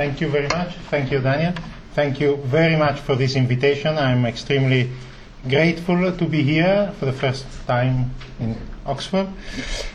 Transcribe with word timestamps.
Thank 0.00 0.22
you 0.22 0.28
very 0.28 0.48
much. 0.48 0.72
Thank 0.88 1.12
you, 1.12 1.20
Daniel. 1.20 1.52
Thank 1.94 2.20
you 2.20 2.36
very 2.46 2.74
much 2.74 3.00
for 3.00 3.16
this 3.16 3.36
invitation. 3.36 3.98
I'm 3.98 4.24
extremely 4.24 4.88
grateful 5.46 6.16
to 6.16 6.24
be 6.24 6.42
here 6.42 6.90
for 6.98 7.04
the 7.04 7.12
first 7.12 7.44
time 7.66 8.10
in 8.40 8.56
Oxford 8.86 9.28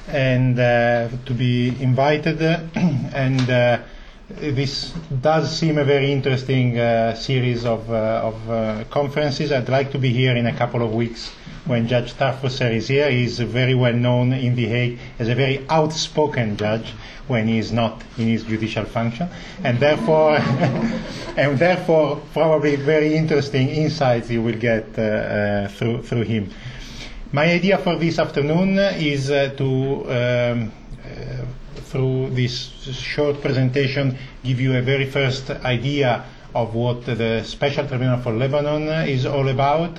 and 0.08 0.60
uh, 0.60 1.08
to 1.26 1.34
be 1.34 1.70
invited. 1.82 2.40
and 3.16 3.50
uh, 3.50 3.80
this 4.30 4.92
does 5.22 5.50
seem 5.58 5.80
a 5.80 5.84
very 5.84 6.12
interesting 6.12 6.78
uh, 6.78 7.16
series 7.16 7.66
of, 7.66 7.90
uh, 7.90 8.30
of 8.30 8.50
uh, 8.52 8.84
conferences. 8.92 9.52
I'd 9.52 9.70
like 9.70 9.92
to 9.94 9.98
be 9.98 10.10
here 10.14 10.36
in 10.36 10.46
a 10.46 10.56
couple 10.56 10.84
of 10.84 10.94
weeks 10.94 11.32
when 11.66 11.88
Judge 11.88 12.14
Tarfusser 12.14 12.72
is 12.72 12.88
here. 12.88 13.10
He's 13.10 13.40
very 13.40 13.76
well 13.76 13.94
known 13.94 14.34
in 14.34 14.56
The 14.56 14.68
Hague 14.68 15.00
as 15.20 15.30
a 15.30 15.36
very 15.36 15.66
outspoken 15.70 16.58
judge 16.58 16.94
when 17.28 17.48
he 17.48 17.58
is 17.58 17.72
not 17.72 18.04
in 18.18 18.28
his 18.28 18.44
judicial 18.44 18.86
function, 18.86 19.28
and 19.64 19.80
therefore, 19.80 20.38
and 21.38 21.58
therefore, 21.58 22.22
probably 22.34 22.76
very 22.76 23.16
interesting 23.16 23.70
insights 23.70 24.30
you 24.30 24.42
will 24.44 24.58
get 24.58 24.86
uh, 24.98 25.02
uh, 25.02 25.68
through 25.70 26.04
through 26.04 26.22
him. 26.22 26.52
My 27.32 27.46
idea 27.46 27.80
for 27.80 27.96
this 27.96 28.20
afternoon 28.20 28.78
is 28.78 29.32
uh, 29.32 29.54
to. 29.58 29.66
Um, 30.12 30.72
uh, 31.04 31.46
through 31.86 32.30
this 32.32 32.72
short 32.92 33.40
presentation, 33.42 34.18
give 34.44 34.60
you 34.60 34.76
a 34.76 34.82
very 34.82 35.06
first 35.06 35.50
idea 35.50 36.26
of 36.54 36.74
what 36.74 37.06
the 37.06 37.42
Special 37.44 37.88
Tribunal 37.88 38.20
for 38.20 38.34
Lebanon 38.34 39.08
is 39.08 39.26
all 39.26 39.48
about 39.48 39.98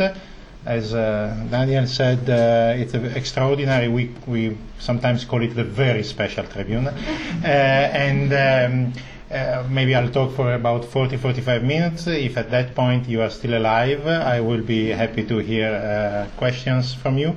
as 0.67 0.93
uh, 0.95 1.47
Daniel 1.49 1.87
said, 1.87 2.29
uh, 2.29 2.75
it's 2.77 2.93
extraordinary. 2.95 3.89
We, 3.89 4.13
we 4.27 4.59
sometimes 4.81 5.25
call 5.25 5.43
it 5.43 5.55
the 5.55 5.65
very 5.65 6.03
special 6.03 6.45
tribunal. 6.45 6.93
Uh, 7.37 7.49
and 7.49 8.33
um, 8.33 8.93
uh, 9.31 9.65
maybe 9.69 9.95
I'll 9.95 10.11
talk 10.11 10.35
for 10.35 10.55
about 10.55 10.85
40 10.85 11.17
45 11.17 11.63
minutes. 11.63 12.07
If 12.09 12.37
at 12.37 12.51
that 12.51 12.75
point 12.75 13.09
you 13.09 13.23
are 13.23 13.31
still 13.31 13.57
alive, 13.57 14.05
I 14.07 14.41
will 14.41 14.63
be 14.63 14.89
happy 14.89 15.25
to 15.27 15.39
hear 15.39 15.71
uh, 15.73 16.37
questions 16.37 16.95
from 16.95 17.19
you. 17.19 17.29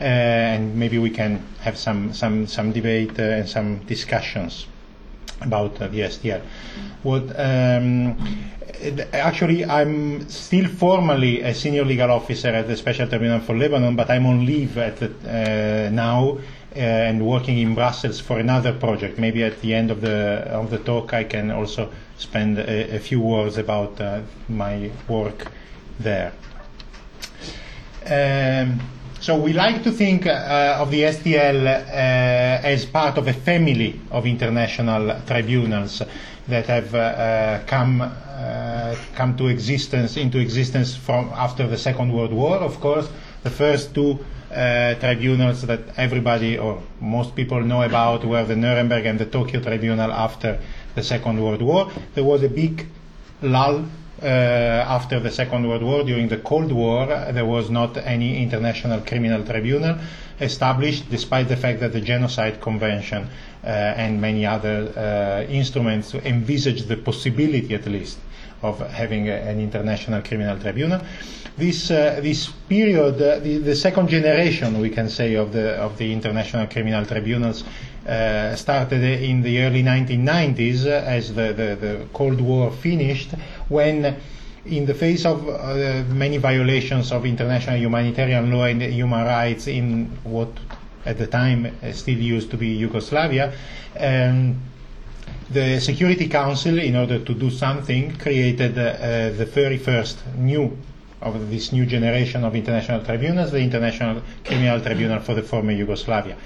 Uh, 0.00 0.04
and 0.04 0.76
maybe 0.76 0.98
we 0.98 1.08
can 1.08 1.42
have 1.60 1.78
some, 1.78 2.12
some, 2.12 2.46
some 2.46 2.72
debate 2.72 3.18
and 3.18 3.48
some 3.48 3.78
discussions 3.86 4.66
about 5.40 5.76
the 5.76 5.86
STL. 5.88 6.42
What 7.02 7.38
um, 7.38 8.16
actually, 9.12 9.64
I'm 9.64 10.28
still 10.28 10.68
formally 10.68 11.42
a 11.42 11.54
senior 11.54 11.84
legal 11.84 12.10
officer 12.10 12.48
at 12.48 12.68
the 12.68 12.76
Special 12.76 13.08
Tribunal 13.08 13.40
for 13.40 13.56
Lebanon, 13.56 13.96
but 13.96 14.10
I'm 14.10 14.26
on 14.26 14.44
leave 14.44 14.76
at 14.78 14.98
the, 14.98 15.06
uh, 15.06 15.90
now 15.90 16.38
uh, 16.76 16.78
and 16.78 17.24
working 17.26 17.58
in 17.58 17.74
Brussels 17.74 18.20
for 18.20 18.38
another 18.38 18.72
project. 18.72 19.18
Maybe 19.18 19.42
at 19.42 19.60
the 19.60 19.74
end 19.74 19.90
of 19.90 20.00
the 20.00 20.46
of 20.50 20.70
the 20.70 20.78
talk, 20.78 21.14
I 21.14 21.24
can 21.24 21.50
also 21.50 21.90
spend 22.18 22.58
a, 22.58 22.96
a 22.96 22.98
few 22.98 23.20
words 23.20 23.58
about 23.58 24.00
uh, 24.00 24.20
my 24.48 24.90
work 25.08 25.52
there. 25.98 26.32
Um, 28.06 28.80
so 29.24 29.34
we 29.38 29.54
like 29.54 29.82
to 29.82 29.90
think 29.90 30.26
uh, 30.26 30.76
of 30.78 30.90
the 30.90 31.00
STL 31.00 31.66
uh, 31.66 32.68
as 32.74 32.84
part 32.84 33.16
of 33.16 33.26
a 33.26 33.32
family 33.32 33.98
of 34.10 34.26
international 34.26 35.18
tribunals 35.26 36.02
that 36.46 36.66
have 36.66 36.94
uh, 36.94 37.60
come 37.66 38.02
uh, 38.02 38.94
come 39.14 39.34
to 39.34 39.46
existence 39.46 40.18
into 40.18 40.38
existence 40.38 40.94
from 40.94 41.30
after 41.32 41.66
the 41.66 41.78
Second 41.78 42.12
World 42.12 42.34
War. 42.34 42.58
Of 42.58 42.78
course, 42.80 43.08
the 43.42 43.48
first 43.48 43.94
two 43.94 44.18
uh, 44.52 44.94
tribunals 44.96 45.62
that 45.62 45.80
everybody 45.96 46.58
or 46.58 46.82
most 47.00 47.34
people 47.34 47.62
know 47.62 47.80
about 47.80 48.26
were 48.26 48.44
the 48.44 48.56
Nuremberg 48.56 49.06
and 49.06 49.18
the 49.18 49.24
Tokyo 49.24 49.62
Tribunal 49.62 50.12
after 50.12 50.60
the 50.94 51.02
Second 51.02 51.42
World 51.42 51.62
War. 51.62 51.90
There 52.14 52.24
was 52.24 52.42
a 52.42 52.50
big 52.50 52.86
lull 53.40 53.86
uh, 54.22 54.26
after 54.26 55.20
the 55.20 55.30
Second 55.30 55.68
World 55.68 55.82
War, 55.82 56.04
during 56.04 56.28
the 56.28 56.38
Cold 56.38 56.72
War, 56.72 57.06
there 57.06 57.44
was 57.44 57.70
not 57.70 57.96
any 57.96 58.42
international 58.42 59.00
criminal 59.00 59.44
tribunal 59.44 59.98
established, 60.40 61.10
despite 61.10 61.48
the 61.48 61.56
fact 61.56 61.80
that 61.80 61.92
the 61.92 62.00
Genocide 62.00 62.60
Convention 62.60 63.28
uh, 63.62 63.66
and 63.66 64.20
many 64.20 64.46
other 64.46 64.92
uh, 64.96 65.50
instruments 65.50 66.14
envisaged 66.14 66.88
the 66.88 66.96
possibility, 66.96 67.74
at 67.74 67.86
least, 67.86 68.18
of 68.62 68.78
having 68.90 69.28
a, 69.28 69.34
an 69.34 69.60
international 69.60 70.22
criminal 70.22 70.58
tribunal. 70.58 71.00
This 71.56 71.90
uh, 71.90 72.18
this 72.20 72.48
period, 72.68 73.22
uh, 73.22 73.38
the, 73.38 73.58
the, 73.58 73.76
second 73.76 74.08
generation, 74.08 74.80
we 74.80 74.90
can 74.90 75.08
say, 75.08 75.34
of 75.34 75.52
the 75.52 75.76
of 75.76 75.96
the 75.98 76.12
international 76.12 76.66
criminal 76.66 77.06
tribunals, 77.06 77.62
uh, 78.06 78.54
started 78.56 79.02
in 79.02 79.42
the 79.42 79.60
early 79.60 79.82
1990s 79.82 80.86
as 80.86 81.34
the, 81.34 81.52
the, 81.52 81.76
the 81.76 82.06
Cold 82.12 82.40
War 82.40 82.70
finished, 82.70 83.32
when 83.68 84.16
in 84.66 84.86
the 84.86 84.94
face 84.94 85.26
of 85.26 85.46
uh, 85.48 86.04
many 86.08 86.38
violations 86.38 87.12
of 87.12 87.26
international 87.26 87.76
humanitarian 87.76 88.50
law 88.50 88.64
and 88.64 88.82
human 88.82 89.24
rights 89.24 89.66
in 89.66 90.06
what 90.24 90.48
at 91.04 91.18
the 91.18 91.26
time 91.26 91.66
uh, 91.66 91.92
still 91.92 92.18
used 92.18 92.50
to 92.50 92.56
be 92.56 92.68
Yugoslavia. 92.68 93.52
Um, 93.98 94.60
the 95.50 95.78
Security 95.80 96.28
Council, 96.28 96.78
in 96.78 96.96
order 96.96 97.18
to 97.18 97.34
do 97.34 97.50
something, 97.50 98.16
created 98.16 98.78
uh, 98.78 99.30
the 99.36 99.44
very 99.44 99.76
first 99.76 100.18
new 100.36 100.76
of 101.20 101.50
this 101.50 101.72
new 101.72 101.86
generation 101.86 102.44
of 102.44 102.54
international 102.54 103.02
tribunals, 103.02 103.50
the 103.50 103.58
International 103.58 104.22
Criminal 104.44 104.80
Tribunal 104.80 105.20
for 105.20 105.34
the 105.34 105.42
former 105.42 105.72
Yugoslavia, 105.72 106.36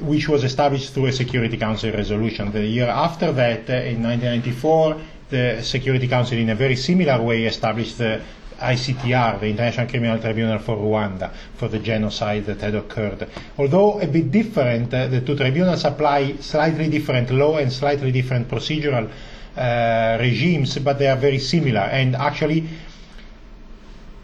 which 0.00 0.28
was 0.28 0.44
established 0.44 0.94
through 0.94 1.06
a 1.06 1.12
Security 1.12 1.56
Council 1.56 1.92
resolution. 1.92 2.52
The 2.52 2.64
year 2.64 2.88
after 2.88 3.32
that, 3.32 3.68
uh, 3.68 3.74
in 3.74 4.02
1994, 4.02 5.00
the 5.30 5.62
Security 5.62 6.06
Council, 6.06 6.38
in 6.38 6.50
a 6.50 6.54
very 6.54 6.76
similar 6.76 7.20
way, 7.22 7.44
established 7.44 7.98
the 7.98 8.20
ICTR, 8.60 9.40
the 9.40 9.46
International 9.46 9.86
Criminal 9.88 10.18
Tribunal 10.18 10.58
for 10.58 10.76
Rwanda, 10.76 11.30
for 11.56 11.68
the 11.68 11.78
genocide 11.78 12.44
that 12.46 12.60
had 12.60 12.74
occurred. 12.74 13.28
Although 13.58 14.00
a 14.00 14.06
bit 14.06 14.30
different, 14.30 14.92
uh, 14.92 15.08
the 15.08 15.22
two 15.22 15.36
tribunals 15.36 15.84
apply 15.84 16.36
slightly 16.36 16.88
different 16.88 17.30
law 17.30 17.56
and 17.56 17.72
slightly 17.72 18.12
different 18.12 18.48
procedural 18.48 19.10
uh, 19.56 20.16
regimes, 20.20 20.78
but 20.78 20.98
they 20.98 21.08
are 21.08 21.16
very 21.16 21.38
similar. 21.38 21.80
And 21.80 22.14
actually, 22.14 22.68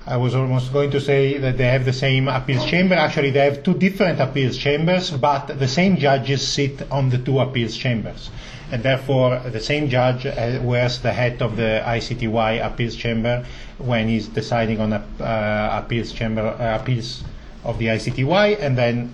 I 0.08 0.16
was 0.18 0.36
almost 0.36 0.72
going 0.72 0.92
to 0.92 1.00
say 1.00 1.36
that 1.38 1.58
they 1.58 1.66
have 1.66 1.84
the 1.84 1.92
same 1.92 2.28
appeals 2.28 2.64
chamber. 2.64 2.94
Actually, 2.94 3.32
they 3.32 3.44
have 3.44 3.64
two 3.64 3.74
different 3.74 4.20
appeals 4.20 4.56
chambers, 4.56 5.10
but 5.10 5.58
the 5.58 5.66
same 5.66 5.96
judges 5.96 6.46
sit 6.46 6.88
on 6.92 7.10
the 7.10 7.18
two 7.18 7.40
appeals 7.40 7.76
chambers. 7.76 8.30
And 8.70 8.84
therefore, 8.84 9.40
the 9.40 9.58
same 9.58 9.88
judge 9.88 10.24
uh, 10.24 10.60
wears 10.62 11.00
the 11.00 11.12
hat 11.12 11.42
of 11.42 11.56
the 11.56 11.82
ICTY 11.84 12.64
appeals 12.64 12.94
chamber 12.94 13.44
when 13.78 14.06
he's 14.06 14.28
deciding 14.28 14.80
on 14.80 14.92
a, 14.92 15.04
uh, 15.18 15.82
appeals 15.84 16.12
chamber 16.12 16.42
uh, 16.42 16.78
appeals 16.80 17.24
of 17.64 17.78
the 17.78 17.86
ICTY, 17.86 18.60
and 18.60 18.78
then 18.78 19.12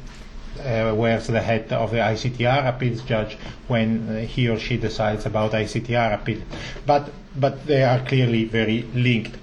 uh, 0.61 0.93
wears 0.95 1.27
the 1.27 1.41
hat 1.41 1.73
of 1.73 1.91
the 1.91 1.97
ICTR 1.99 2.69
appeals 2.69 3.01
judge 3.03 3.39
when 3.69 4.09
uh, 4.09 4.21
he 4.27 4.47
or 4.49 4.59
she 4.59 4.77
decides 4.77 5.25
about 5.25 5.53
ICTR 5.53 6.15
appeal. 6.15 6.43
But 6.85 7.11
but 7.35 7.65
they 7.67 7.83
are 7.83 8.01
clearly 8.01 8.45
very 8.45 8.83
linked. 8.95 9.39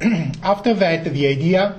After 0.42 0.74
that, 0.74 1.04
the 1.04 1.26
idea 1.26 1.76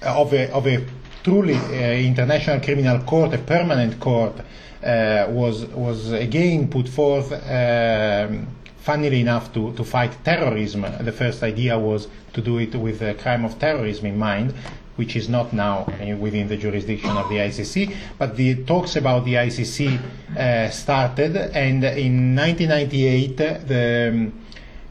of 0.00 0.32
a, 0.32 0.52
of 0.52 0.66
a 0.66 0.84
truly 1.24 1.56
uh, 1.56 1.92
international 1.92 2.60
criminal 2.60 3.00
court, 3.00 3.34
a 3.34 3.38
permanent 3.38 3.98
court, 3.98 4.34
uh, 4.82 5.26
was 5.28 5.64
was 5.66 6.12
again 6.12 6.68
put 6.68 6.88
forth. 6.88 7.32
Um, 7.32 8.48
funnily 8.82 9.20
enough, 9.20 9.52
to, 9.54 9.72
to 9.74 9.84
fight 9.84 10.12
terrorism. 10.24 10.84
The 11.00 11.12
first 11.12 11.44
idea 11.44 11.78
was 11.78 12.08
to 12.32 12.40
do 12.40 12.58
it 12.58 12.74
with 12.74 12.98
the 12.98 13.14
crime 13.14 13.44
of 13.44 13.56
terrorism 13.56 14.06
in 14.06 14.18
mind, 14.18 14.54
which 14.96 15.14
is 15.14 15.28
not 15.28 15.52
now 15.52 15.86
within 16.18 16.48
the 16.48 16.56
jurisdiction 16.56 17.10
of 17.10 17.28
the 17.28 17.36
ICC. 17.36 17.94
But 18.18 18.36
the 18.36 18.64
talks 18.64 18.96
about 18.96 19.24
the 19.24 19.34
ICC 19.34 20.00
uh, 20.36 20.70
started, 20.70 21.36
and 21.36 21.84
in 21.84 22.34
1998, 22.34 23.36
the 23.36 24.08
um, 24.10 24.32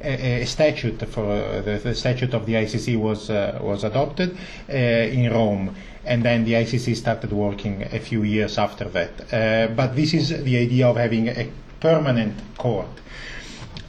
a, 0.03 0.45
statute 0.45 1.01
for 1.07 1.25
uh, 1.25 1.61
the, 1.61 1.77
the, 1.77 1.95
statute 1.95 2.33
of 2.33 2.45
the 2.45 2.53
ICC 2.53 2.97
was 2.97 3.29
uh, 3.29 3.59
was 3.61 3.83
adopted 3.83 4.37
uh, 4.69 4.73
in 4.73 5.31
Rome, 5.31 5.75
and 6.05 6.23
then 6.23 6.45
the 6.45 6.53
ICC 6.53 6.95
started 6.95 7.31
working 7.31 7.83
a 7.83 7.99
few 7.99 8.23
years 8.23 8.57
after 8.57 8.85
that. 8.89 9.33
Uh, 9.33 9.73
but 9.73 9.95
this 9.95 10.13
is 10.13 10.29
the 10.43 10.57
idea 10.57 10.87
of 10.87 10.97
having 10.97 11.27
a 11.27 11.49
permanent 11.79 12.35
court. 12.57 12.89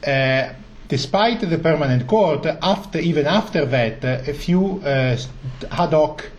Uh, 0.05 0.49
despite 0.87 1.41
the 1.41 1.57
permanent 1.57 2.07
court, 2.07 2.45
after 2.61 2.99
even 2.99 3.25
after 3.25 3.65
that, 3.65 4.03
uh, 4.03 4.21
a 4.27 4.33
few 4.33 4.81
ad 4.83 5.19
hoc, 5.71 6.29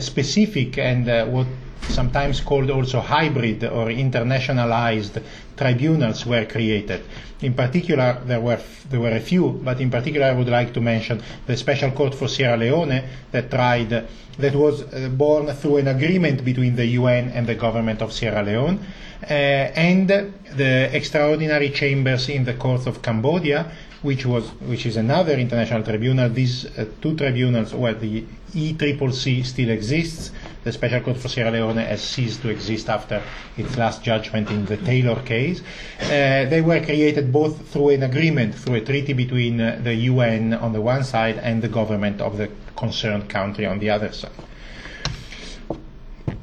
specific, 0.00 0.78
and 0.78 1.06
what 1.32 1.46
sometimes 1.88 2.40
called 2.40 2.70
also 2.70 3.00
hybrid 3.00 3.64
or 3.64 3.88
internationalized 3.88 5.22
tribunals 5.56 6.26
were 6.26 6.44
created. 6.44 7.02
In 7.40 7.54
particular, 7.54 8.20
there 8.24 8.40
were 8.40 8.60
there 8.88 9.00
were 9.00 9.10
a 9.10 9.20
few, 9.20 9.60
but 9.64 9.80
in 9.80 9.90
particular, 9.90 10.26
I 10.26 10.32
would 10.32 10.48
like 10.48 10.72
to 10.74 10.80
mention 10.80 11.22
the 11.46 11.56
Special 11.56 11.90
Court 11.90 12.14
for 12.14 12.28
Sierra 12.28 12.56
Leone 12.56 13.02
that 13.32 13.50
tried 13.50 13.90
that 14.38 14.54
was 14.54 14.82
uh, 14.82 15.08
born 15.10 15.46
through 15.54 15.78
an 15.78 15.88
agreement 15.88 16.44
between 16.44 16.76
the 16.76 16.86
UN 16.86 17.30
and 17.30 17.46
the 17.46 17.54
government 17.54 18.02
of 18.02 18.12
Sierra 18.12 18.42
Leone, 18.42 18.78
uh, 19.22 19.26
and 19.32 20.08
the 20.08 20.90
extraordinary 20.92 21.70
chambers 21.70 22.28
in 22.28 22.44
the 22.44 22.54
court 22.54 22.86
of 22.86 23.02
Cambodia, 23.02 23.70
which 24.02 24.26
was 24.26 24.48
which 24.62 24.86
is 24.86 24.96
another 24.96 25.34
international 25.34 25.82
tribunal. 25.82 26.28
These 26.28 26.66
uh, 26.78 26.86
two 27.00 27.16
tribunals, 27.16 27.74
where 27.74 27.94
the 27.94 28.24
ECCC 28.52 29.44
still 29.44 29.70
exists, 29.70 30.30
the 30.64 30.72
Special 30.72 31.00
Court 31.00 31.18
for 31.18 31.28
Sierra 31.28 31.50
Leone 31.50 31.76
has 31.76 32.02
ceased 32.02 32.42
to 32.42 32.48
exist 32.48 32.88
after 32.88 33.22
its 33.56 33.76
last 33.76 34.02
judgment 34.02 34.50
in 34.50 34.64
the 34.64 34.78
Taylor 34.78 35.20
case. 35.22 35.60
Uh, 36.00 36.46
they 36.48 36.62
were 36.62 36.80
created 36.80 37.30
both 37.32 37.68
through 37.68 37.90
an 37.90 38.02
agreement, 38.02 38.54
through 38.54 38.76
a 38.76 38.80
treaty 38.80 39.12
between 39.12 39.60
uh, 39.60 39.78
the 39.82 39.94
UN 39.94 40.54
on 40.54 40.72
the 40.72 40.80
one 40.80 41.04
side 41.04 41.38
and 41.38 41.62
the 41.62 41.68
government 41.68 42.20
of 42.20 42.38
the 42.38 42.50
concerned 42.76 43.28
country 43.28 43.66
on 43.66 43.78
the 43.78 43.90
other 43.90 44.10
side. 44.10 44.32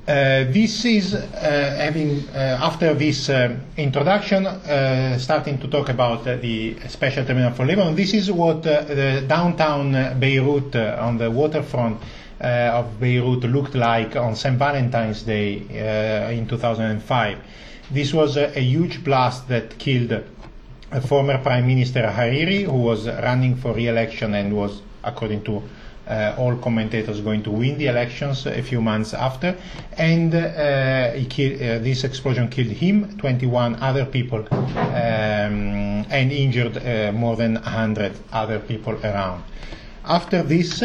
Uh, 0.07 0.43
this 0.51 0.83
is 0.83 1.13
uh, 1.13 1.75
having 1.77 2.27
uh, 2.29 2.57
after 2.61 2.93
this 2.93 3.29
uh, 3.29 3.55
introduction, 3.77 4.45
starting 5.19 5.59
to 5.59 5.67
talk 5.67 5.89
about 5.89 6.23
the 6.25 6.75
special 6.89 7.23
tribunal 7.23 7.51
for 7.53 7.65
Lebanon. 7.65 7.95
This 7.95 8.13
is 8.13 8.31
what 8.31 8.63
the 8.63 9.23
downtown 9.27 10.19
Beirut 10.19 10.75
on 10.75 11.17
the 11.17 11.29
waterfront 11.29 12.01
of 12.41 12.99
Beirut 12.99 13.43
looked 13.43 13.75
like 13.75 14.15
on 14.15 14.35
St. 14.35 14.57
Valentine's 14.57 15.23
Day 15.23 15.57
in 16.35 16.47
2005. 16.47 17.37
This 17.91 18.13
was 18.13 18.37
a, 18.37 18.57
a, 18.57 18.61
huge 18.61 19.03
blast 19.03 19.47
that 19.49 19.77
killed 19.77 20.23
former 20.99 21.37
Prime 21.37 21.67
Minister 21.67 22.03
Hariri, 22.03 22.65
who 22.65 22.77
was 22.77 23.07
running 23.07 23.55
for 23.55 23.73
re-election 23.73 24.33
and 24.33 24.55
was, 24.55 24.81
according 25.03 25.43
to 25.43 25.61
uh, 26.07 26.35
all 26.37 26.55
commentators 26.57 27.21
going 27.21 27.43
to 27.43 27.51
win 27.51 27.77
the 27.77 27.87
elections 27.87 28.45
a 28.45 28.61
few 28.61 28.81
months 28.81 29.13
after, 29.13 29.55
and 29.97 30.33
uh, 30.35 30.37
uh, 30.37 31.13
this 31.79 32.03
explosion 32.03 32.49
killed 32.49 32.71
him, 32.71 33.17
21 33.17 33.75
other 33.75 34.05
people, 34.05 34.45
um, 34.51 36.05
and 36.09 36.31
injured 36.31 36.77
uh, 36.77 37.11
more 37.13 37.35
than 37.35 37.53
100 37.53 38.13
other 38.33 38.59
people 38.59 38.93
around. 39.05 39.43
After 40.03 40.43
this, 40.43 40.83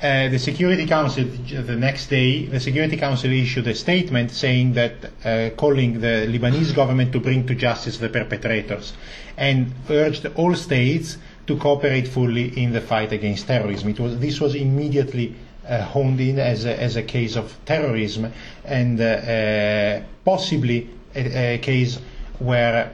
uh, 0.00 0.28
the 0.28 0.38
Security 0.38 0.86
Council, 0.86 1.24
the 1.24 1.74
next 1.74 2.06
day, 2.06 2.46
the 2.46 2.60
Security 2.60 2.96
Council 2.96 3.32
issued 3.32 3.66
a 3.66 3.74
statement 3.74 4.30
saying 4.30 4.74
that, 4.74 4.92
uh, 5.24 5.50
calling 5.56 6.00
the 6.00 6.26
Lebanese 6.28 6.72
government 6.72 7.12
to 7.12 7.20
bring 7.20 7.46
to 7.46 7.54
justice 7.54 7.98
the 7.98 8.08
perpetrators, 8.08 8.92
and 9.36 9.72
urged 9.90 10.26
all 10.36 10.54
states 10.54 11.18
to 11.48 11.56
cooperate 11.56 12.06
fully 12.06 12.56
in 12.62 12.72
the 12.72 12.80
fight 12.80 13.12
against 13.12 13.48
terrorism. 13.48 13.88
It 13.88 13.98
was, 13.98 14.18
this 14.20 14.40
was 14.40 14.54
immediately 14.54 15.34
uh, 15.66 15.82
honed 15.82 16.20
in 16.20 16.38
as 16.38 16.64
a, 16.64 16.80
as 16.80 16.96
a 16.96 17.02
case 17.02 17.36
of 17.36 17.56
terrorism 17.64 18.32
and 18.64 19.00
uh, 19.00 19.04
uh, 19.04 20.02
possibly 20.24 20.88
a, 21.14 21.54
a, 21.54 21.58
case 21.58 21.98
where 22.38 22.92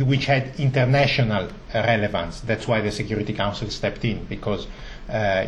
which 0.00 0.24
had 0.26 0.58
international 0.58 1.48
relevance. 1.74 2.40
That's 2.40 2.66
why 2.66 2.80
the 2.80 2.90
Security 2.90 3.32
Council 3.32 3.68
stepped 3.70 4.04
in 4.04 4.24
because 4.24 4.66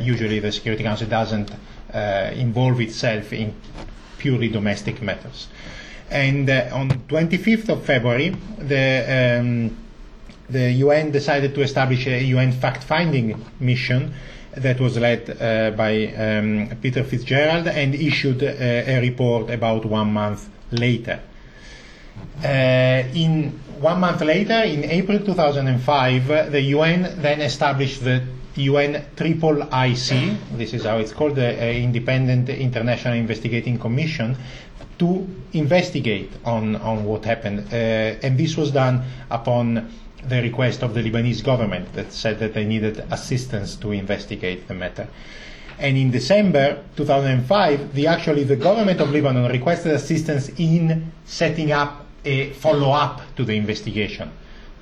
usually 0.01 0.41
the 0.41 0.53
Security 0.53 0.83
Council 0.83 1.09
doesn't 1.09 1.51
uh, 1.93 2.31
involve 2.35 2.81
itself 2.81 3.33
in 3.33 3.55
purely 4.19 4.49
domestic 4.49 5.03
matters. 5.03 5.49
And 6.11 6.51
on 6.51 6.91
25th 7.09 7.69
of 7.69 7.85
February, 7.85 8.31
the 8.59 9.39
um, 9.41 9.77
the 10.51 10.73
UN 10.73 11.13
decided 11.13 11.55
to 11.55 11.63
establish 11.63 12.07
a 12.07 12.23
UN 12.25 12.53
fact-finding 12.53 13.45
mission 13.61 14.13
that 14.53 14.81
was 14.81 14.99
led 14.99 15.31
uh, 15.31 15.71
by 15.77 16.07
um, 16.15 16.71
Peter 16.83 17.05
Fitzgerald 17.05 17.69
and 17.69 17.95
issued 17.95 18.43
uh, 18.43 18.47
a 18.47 19.01
report 19.01 19.49
about 19.51 19.85
one 19.85 20.13
month 20.13 20.49
later. 20.73 21.21
Uh, 22.43 23.05
in 23.15 23.51
one 23.79 24.01
month 24.01 24.21
later, 24.23 24.63
in 24.63 24.85
April 24.85 25.21
2005, 25.21 26.51
the 26.51 26.61
UN 26.61 27.23
then 27.23 27.41
established 27.41 28.03
the 28.03 28.23
UN 28.57 29.05
Triple 29.17 29.63
IC, 29.63 30.59
this 30.59 30.75
is 30.75 30.85
how 30.85 30.99
it's 30.99 31.13
called, 31.13 31.37
the 31.37 31.57
uh, 31.57 31.65
Independent 31.65 32.49
International 32.49 33.15
Investigating 33.15 33.79
Commission, 33.79 34.37
to 34.99 35.27
investigate 35.53 36.31
on, 36.45 36.77
on 36.77 37.05
what 37.05 37.25
happened. 37.25 37.61
Uh, 37.73 37.77
and 38.23 38.39
this 38.39 38.57
was 38.57 38.71
done 38.71 39.03
upon 39.31 39.91
the 40.29 40.43
request 40.43 40.83
of 40.83 40.95
the 40.95 41.03
Lebanese 41.03 41.43
government 41.43 41.93
that 41.95 42.13
said 42.13 42.39
that 42.41 42.53
they 42.55 42.65
needed 42.65 42.99
assistance 43.11 43.77
to 43.77 43.93
investigate 43.93 44.69
the 44.69 44.75
matter. 44.75 45.09
And 45.79 45.97
in 45.97 46.11
December 46.11 46.85
2005, 46.97 47.95
the, 47.95 48.07
actually 48.07 48.45
the 48.45 48.57
government 48.57 49.01
of 49.01 49.11
Lebanon 49.11 49.51
requested 49.51 49.93
assistance 49.93 50.51
in 50.59 51.11
setting 51.25 51.73
up 51.73 52.05
a 52.25 52.51
follow-up 52.51 53.23
to 53.37 53.45
the 53.45 53.55
investigation. 53.55 54.31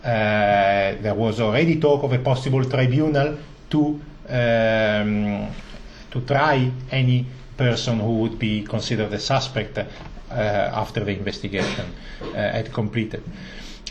Uh, 0.03 0.97
there 1.01 1.15
was 1.15 1.41
already 1.41 1.79
talk 1.79 2.03
of 2.03 2.13
a 2.13 2.19
possible 2.19 2.65
tribunal 2.65 3.39
to 3.71 4.01
um, 4.29 5.49
to 6.11 6.21
try 6.27 6.71
any 6.91 7.27
person 7.57 7.99
who 7.99 8.19
would 8.21 8.39
be 8.39 8.63
considered 8.63 9.13
a 9.13 9.19
suspect 9.19 9.79
uh, 9.79 9.85
after 10.31 11.05
the 11.05 11.13
investigation 11.13 11.87
uh, 12.23 12.27
had 12.35 12.73
completed. 12.73 13.23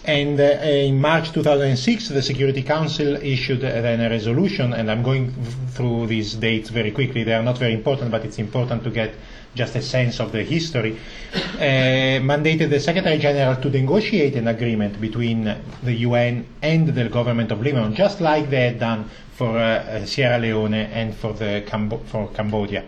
And 0.05 0.39
uh, 0.39 0.43
in 0.63 1.01
March 1.01 1.31
2006, 1.33 2.09
the 2.09 2.21
Security 2.21 2.63
Council 2.63 3.17
issued 3.17 3.63
uh, 3.63 3.81
then 3.81 3.99
a 3.99 4.09
resolution, 4.09 4.73
and 4.73 4.89
I'm 4.89 5.03
going 5.03 5.33
through 5.71 6.07
these 6.07 6.35
dates 6.35 6.69
very 6.69 6.91
quickly. 6.91 7.23
They 7.23 7.33
are 7.33 7.43
not 7.43 7.57
very 7.57 7.73
important, 7.73 8.11
but 8.11 8.23
it's 8.23 8.39
important 8.39 8.83
to 8.85 8.89
get 8.89 9.13
just 9.57 9.75
a 9.75 9.81
sense 9.81 10.19
of 10.19 10.31
the 10.31 10.43
history. 10.43 10.97
Uh, 11.33 12.21
mandated 12.21 12.69
the 12.69 12.79
Secretary 12.79 13.17
General 13.17 13.55
to 13.61 13.69
negotiate 13.69 14.35
an 14.35 14.47
agreement 14.47 15.01
between 15.01 15.43
the 15.83 15.93
UN 15.93 16.45
and 16.61 16.87
the 16.87 17.09
government 17.09 17.51
of 17.51 17.61
Lebanon, 17.61 17.95
just 17.95 18.21
like 18.21 18.49
they 18.49 18.65
had 18.67 18.79
done 18.79 19.09
for 19.35 19.57
uh, 19.57 20.05
Sierra 20.05 20.39
Leone 20.39 20.73
and 20.73 21.15
for, 21.15 21.33
the 21.33 21.63
Cambo- 21.67 22.05
for 22.05 22.29
Cambodia. 22.29 22.83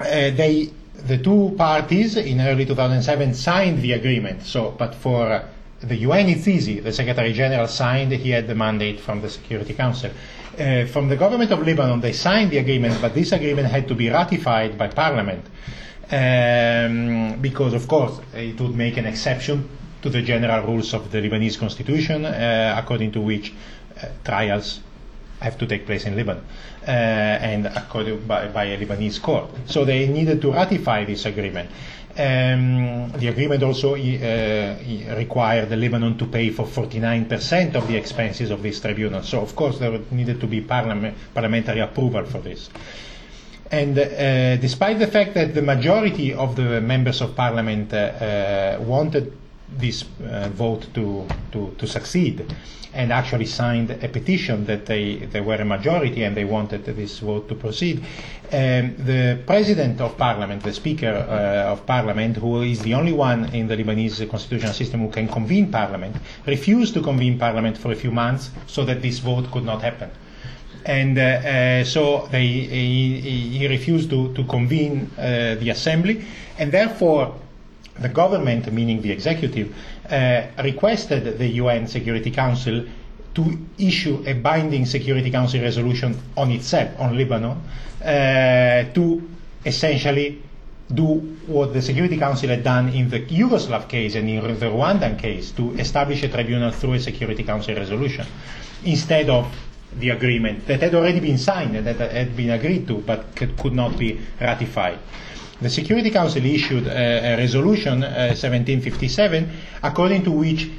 Uh, 0.00 0.04
they 0.04 0.70
the 1.06 1.18
two 1.18 1.54
parties 1.56 2.16
in 2.16 2.40
early 2.40 2.66
2007 2.66 3.34
signed 3.34 3.80
the 3.82 3.92
agreement. 3.92 4.42
So, 4.42 4.72
but 4.76 4.94
for 4.94 5.44
the 5.80 5.96
UN, 5.96 6.28
it's 6.28 6.48
easy. 6.48 6.80
The 6.80 6.92
Secretary 6.92 7.32
General 7.32 7.68
signed, 7.68 8.12
he 8.12 8.30
had 8.30 8.48
the 8.48 8.54
mandate 8.54 8.98
from 8.98 9.20
the 9.22 9.30
Security 9.30 9.74
Council. 9.74 10.10
Uh, 10.56 10.86
from 10.86 11.08
the 11.08 11.16
government 11.16 11.50
of 11.50 11.66
Lebanon, 11.66 12.00
they 12.00 12.12
signed 12.12 12.50
the 12.50 12.58
agreement, 12.58 13.00
but 13.00 13.14
this 13.14 13.32
agreement 13.32 13.68
had 13.68 13.88
to 13.88 13.94
be 13.94 14.08
ratified 14.08 14.78
by 14.78 14.88
Parliament. 14.88 15.44
Um, 16.10 17.40
because, 17.40 17.74
of 17.74 17.86
course, 17.86 18.18
it 18.34 18.58
would 18.60 18.74
make 18.74 18.96
an 18.96 19.06
exception 19.06 19.68
to 20.02 20.08
the 20.08 20.22
general 20.22 20.66
rules 20.66 20.94
of 20.94 21.10
the 21.10 21.18
Lebanese 21.18 21.58
constitution, 21.58 22.24
uh, 22.24 22.76
according 22.78 23.12
to 23.12 23.20
which 23.20 23.52
uh, 24.00 24.06
trials 24.24 24.80
have 25.40 25.58
to 25.58 25.66
take 25.66 25.86
place 25.86 26.04
in 26.04 26.16
Lebanon 26.16 26.44
uh, 26.86 26.90
and 26.90 27.66
according 27.66 28.26
by, 28.26 28.48
by, 28.48 28.64
a 28.64 28.78
Lebanese 28.78 29.20
court. 29.20 29.50
So 29.66 29.84
they 29.84 30.08
needed 30.08 30.40
to 30.42 30.52
ratify 30.52 31.04
this 31.04 31.26
agreement. 31.26 31.70
Um, 32.18 33.12
the 33.12 33.28
agreement 33.28 33.62
also 33.62 33.94
uh, 33.94 35.16
required 35.16 35.70
Lebanon 35.70 36.18
to 36.18 36.26
pay 36.26 36.50
for 36.50 36.66
49% 36.66 37.76
of 37.76 37.86
the 37.86 37.96
expenses 37.96 38.50
of 38.50 38.60
this 38.60 38.80
tribunal. 38.80 39.22
So, 39.22 39.40
of 39.40 39.54
course, 39.54 39.78
there 39.78 40.00
needed 40.10 40.40
to 40.40 40.48
be 40.48 40.60
parliament, 40.62 41.16
parliamentary 41.32 41.78
approval 41.78 42.24
for 42.24 42.38
this. 42.40 42.70
And 43.70 43.96
uh, 43.96 44.56
despite 44.56 44.98
the 44.98 45.06
fact 45.06 45.34
that 45.34 45.54
the 45.54 45.62
majority 45.62 46.34
of 46.34 46.56
the 46.56 46.80
members 46.80 47.20
of 47.20 47.36
parliament 47.36 47.92
uh, 47.92 48.78
wanted 48.80 49.32
this 49.70 50.02
vote 50.02 50.88
to, 50.94 51.24
to, 51.52 51.76
to 51.78 51.86
succeed, 51.86 52.52
and 52.94 53.12
actually 53.12 53.46
signed 53.46 53.90
a 53.90 54.08
petition 54.08 54.64
that 54.64 54.86
they, 54.86 55.16
they 55.16 55.40
were 55.40 55.56
a 55.56 55.64
majority 55.64 56.22
and 56.22 56.36
they 56.36 56.44
wanted 56.44 56.84
this 56.84 57.18
vote 57.18 57.48
to 57.48 57.54
proceed. 57.54 57.98
Um, 58.50 58.96
the 58.96 59.42
president 59.46 60.00
of 60.00 60.16
parliament, 60.16 60.62
the 60.62 60.72
speaker 60.72 61.08
uh, 61.08 61.72
of 61.72 61.84
parliament, 61.84 62.38
who 62.38 62.62
is 62.62 62.80
the 62.80 62.94
only 62.94 63.12
one 63.12 63.46
in 63.54 63.68
the 63.68 63.76
Lebanese 63.76 64.28
constitutional 64.30 64.72
system 64.72 65.00
who 65.00 65.10
can 65.10 65.28
convene 65.28 65.70
parliament, 65.70 66.16
refused 66.46 66.94
to 66.94 67.02
convene 67.02 67.38
parliament 67.38 67.76
for 67.76 67.92
a 67.92 67.96
few 67.96 68.10
months 68.10 68.50
so 68.66 68.84
that 68.86 69.02
this 69.02 69.18
vote 69.18 69.50
could 69.50 69.64
not 69.64 69.82
happen. 69.82 70.10
And 70.86 71.18
uh, 71.18 71.22
uh, 71.22 71.84
so 71.84 72.26
they, 72.30 72.46
he, 72.46 73.58
he, 73.58 73.68
refused 73.68 74.08
to, 74.10 74.32
to 74.32 74.44
convene 74.44 75.10
uh, 75.18 75.56
the 75.60 75.68
assembly, 75.68 76.24
and 76.58 76.72
therefore 76.72 77.34
the 77.98 78.08
government, 78.08 78.72
meaning 78.72 79.02
the 79.02 79.10
executive, 79.10 79.74
requested 80.62 81.38
the 81.38 81.46
UN 81.62 81.86
Security 81.86 82.30
Council 82.30 82.84
to 83.34 83.58
issue 83.78 84.22
a 84.26 84.32
binding 84.34 84.84
Security 84.86 85.30
Council 85.30 85.60
resolution 85.60 86.16
on 86.36 86.50
itself, 86.50 86.90
on 86.98 87.16
Lebanon, 87.16 87.56
uh, 88.02 88.92
to 88.92 89.28
essentially 89.64 90.42
do 90.92 91.36
what 91.46 91.72
the 91.72 91.82
Security 91.82 92.16
Council 92.16 92.48
had 92.48 92.64
done 92.64 92.88
in 92.88 93.10
the 93.10 93.20
Yugoslav 93.20 93.88
case 93.88 94.14
and 94.14 94.28
in 94.28 94.42
the 94.58 94.66
Rwandan 94.66 95.18
case 95.18 95.50
to 95.52 95.72
establish 95.78 96.22
a 96.22 96.28
tribunal 96.28 96.70
through 96.70 96.94
a 96.94 97.00
Security 97.00 97.42
Council 97.44 97.74
resolution 97.74 98.26
instead 98.84 99.28
of 99.28 99.46
the 99.98 100.10
agreement 100.10 100.66
that 100.66 100.80
had 100.80 100.94
already 100.94 101.20
been 101.20 101.38
signed 101.38 101.76
and 101.76 101.86
that 101.86 102.10
had 102.10 102.36
been 102.36 102.50
agreed 102.50 102.86
to 102.86 102.98
but 102.98 103.34
could, 103.36 103.56
could 103.58 103.74
not 103.74 103.98
be 103.98 104.20
ratified. 104.40 104.98
The 105.60 105.68
Security 105.70 106.10
Council 106.10 106.44
issued 106.44 106.86
a, 106.86 107.34
a 107.34 107.36
resolution, 107.36 108.04
uh, 108.04 108.28
1757, 108.36 109.50
according 109.82 110.22
to 110.24 110.30
which 110.30 110.70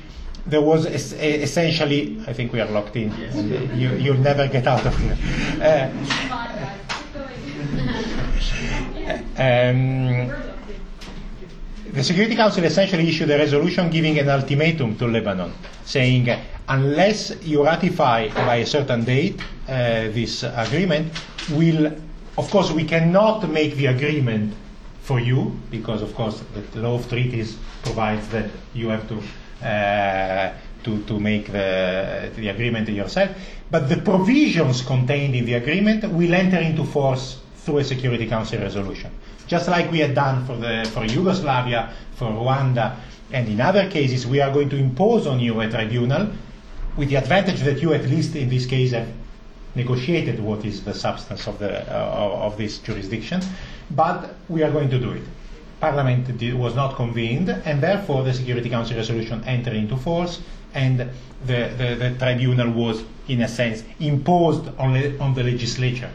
there 0.46 0.62
was 0.62 0.86
es- 0.86 1.12
essentially, 1.14 2.18
I 2.28 2.34
think 2.34 2.54
we 2.54 2.62
are 2.62 2.70
locked 2.72 2.96
in, 2.96 3.12
Yes. 3.20 3.36
you, 3.76 3.90
you'll 3.98 4.18
never 4.24 4.48
get 4.48 4.68
out 4.68 4.86
of 4.86 4.98
here. 4.98 5.18
Uh, 5.62 5.90
um, 9.38 10.32
the 11.92 12.04
Security 12.04 12.36
Council 12.36 12.64
essentially 12.64 13.10
issued 13.10 13.30
a 13.32 13.38
resolution 13.38 13.90
giving 13.90 14.18
an 14.20 14.30
ultimatum 14.30 14.96
to 14.98 15.08
Lebanon, 15.08 15.52
saying 15.84 16.30
uh, 16.30 16.40
unless 16.70 17.36
you 17.44 17.66
ratify 17.66 18.30
by 18.30 18.58
a 18.58 18.66
certain 18.66 19.04
date 19.04 19.42
uh, 19.68 20.08
this 20.14 20.44
agreement, 20.44 21.12
will, 21.52 21.88
of 22.38 22.50
course, 22.50 22.72
we 22.72 22.86
cannot 22.86 23.50
make 23.50 23.76
the 23.76 23.88
agreement 23.88 24.54
for 25.10 25.20
you 25.20 25.52
because, 25.72 26.04
of 26.04 26.14
course, 26.14 26.44
the 26.74 26.80
law 26.80 26.94
of 26.94 27.10
treaties 27.10 27.58
provides 27.82 28.30
that 28.30 28.48
you 28.76 28.90
have 28.90 29.06
to. 29.10 29.18
Uh, 29.66 30.54
to, 30.82 31.04
to 31.04 31.20
make 31.20 31.52
the, 31.52 32.32
the 32.38 32.48
agreement 32.48 32.88
yourself, 32.88 33.30
but 33.70 33.90
the 33.90 33.98
provisions 33.98 34.82
contained 34.82 35.36
in 35.36 35.44
the 35.44 35.56
agreement 35.56 36.10
will 36.10 36.34
enter 36.34 36.58
into 36.58 36.86
force 36.86 37.42
through 37.58 37.80
a 37.80 37.84
Security 37.84 38.26
Council 38.26 38.60
resolution. 38.60 39.12
Just 39.46 39.68
like 39.68 39.92
we 39.92 40.00
had 40.00 40.16
done 40.16 40.46
for, 40.46 40.56
the, 40.56 40.90
for 40.94 41.04
Yugoslavia, 41.04 41.92
for 42.16 42.28
Rwanda, 42.32 42.96
and 43.34 43.50
in 43.50 43.60
other 43.60 43.92
cases, 43.92 44.26
we 44.26 44.40
are 44.40 44.54
going 44.54 44.70
to 44.70 44.78
impose 44.78 45.28
on 45.28 45.42
you 45.42 45.60
a 45.60 45.70
tribunal 45.70 46.32
with 46.96 47.10
the 47.10 47.16
advantage 47.16 47.60
that 47.60 47.82
you, 47.82 47.94
at 47.94 48.06
least 48.06 48.38
in 48.38 48.48
this 48.48 48.66
case, 48.66 48.92
have 48.92 49.10
negotiated 49.76 50.40
what 50.40 50.64
is 50.64 50.86
the 50.86 50.94
substance 50.94 51.46
of, 51.46 51.60
the, 51.60 51.82
uh, 51.94 52.46
of 52.48 52.58
this 52.58 52.78
jurisdiction, 52.80 53.42
but 53.92 54.36
we 54.48 54.64
are 54.64 54.72
going 54.72 54.90
to 54.90 55.00
do 55.00 55.12
it. 55.12 55.24
Parliament 55.80 56.38
did, 56.38 56.54
was 56.54 56.76
not 56.76 56.96
convened, 56.96 57.50
and 57.50 57.82
therefore 57.82 58.24
the 58.24 58.34
Security 58.34 58.70
Council 58.70 58.98
resolution 58.98 59.44
entered 59.46 59.74
into 59.74 59.96
force, 59.96 60.42
and 60.74 61.00
the, 61.00 61.72
the, 61.78 61.96
the 61.98 62.16
tribunal 62.20 62.70
was, 62.72 63.04
in 63.28 63.42
a 63.42 63.48
sense, 63.48 63.84
imposed 64.00 64.68
on, 64.78 64.94
le, 64.94 65.18
on 65.20 65.34
the 65.34 65.44
legislature 65.44 66.12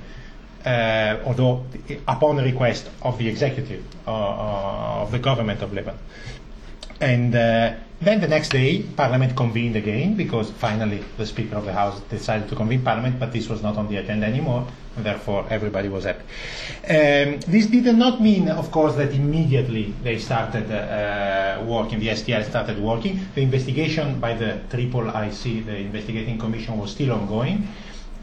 uh, 0.64 1.18
although 1.26 1.64
upon 2.08 2.38
request 2.38 2.90
of 3.02 3.18
the 3.18 3.28
executive 3.28 3.84
uh, 4.06 4.10
uh, 4.10 5.02
of 5.02 5.12
the 5.12 5.18
government 5.18 5.62
of 5.62 5.72
Lebanon. 5.72 5.98
And 7.00 7.34
uh, 7.34 7.74
then 8.00 8.20
the 8.20 8.28
next 8.28 8.50
day, 8.50 8.82
Parliament 8.82 9.36
convened 9.36 9.76
again 9.76 10.14
because 10.14 10.50
finally 10.50 11.02
the 11.16 11.26
Speaker 11.26 11.56
of 11.56 11.64
the 11.64 11.72
House 11.72 12.00
decided 12.10 12.48
to 12.48 12.56
convene 12.56 12.82
Parliament, 12.82 13.18
but 13.18 13.32
this 13.32 13.48
was 13.48 13.62
not 13.62 13.76
on 13.76 13.88
the 13.88 13.96
agenda 13.96 14.26
anymore, 14.26 14.66
and 14.96 15.04
therefore 15.04 15.46
everybody 15.48 15.88
was 15.88 16.04
happy. 16.04 16.22
Um, 16.88 17.40
this 17.40 17.66
did 17.66 17.86
not 17.96 18.20
mean, 18.20 18.48
of 18.48 18.70
course, 18.70 18.94
that 18.96 19.12
immediately 19.12 19.94
they 20.02 20.18
started 20.18 20.70
uh, 20.70 21.62
working, 21.64 21.98
the 21.98 22.08
STL 22.08 22.44
started 22.44 22.78
working. 22.78 23.20
The 23.34 23.40
investigation 23.40 24.20
by 24.20 24.34
the 24.34 24.60
Triple 24.70 25.08
IC, 25.08 25.66
the 25.66 25.76
investigating 25.76 26.38
commission, 26.38 26.78
was 26.78 26.90
still 26.90 27.12
ongoing. 27.12 27.66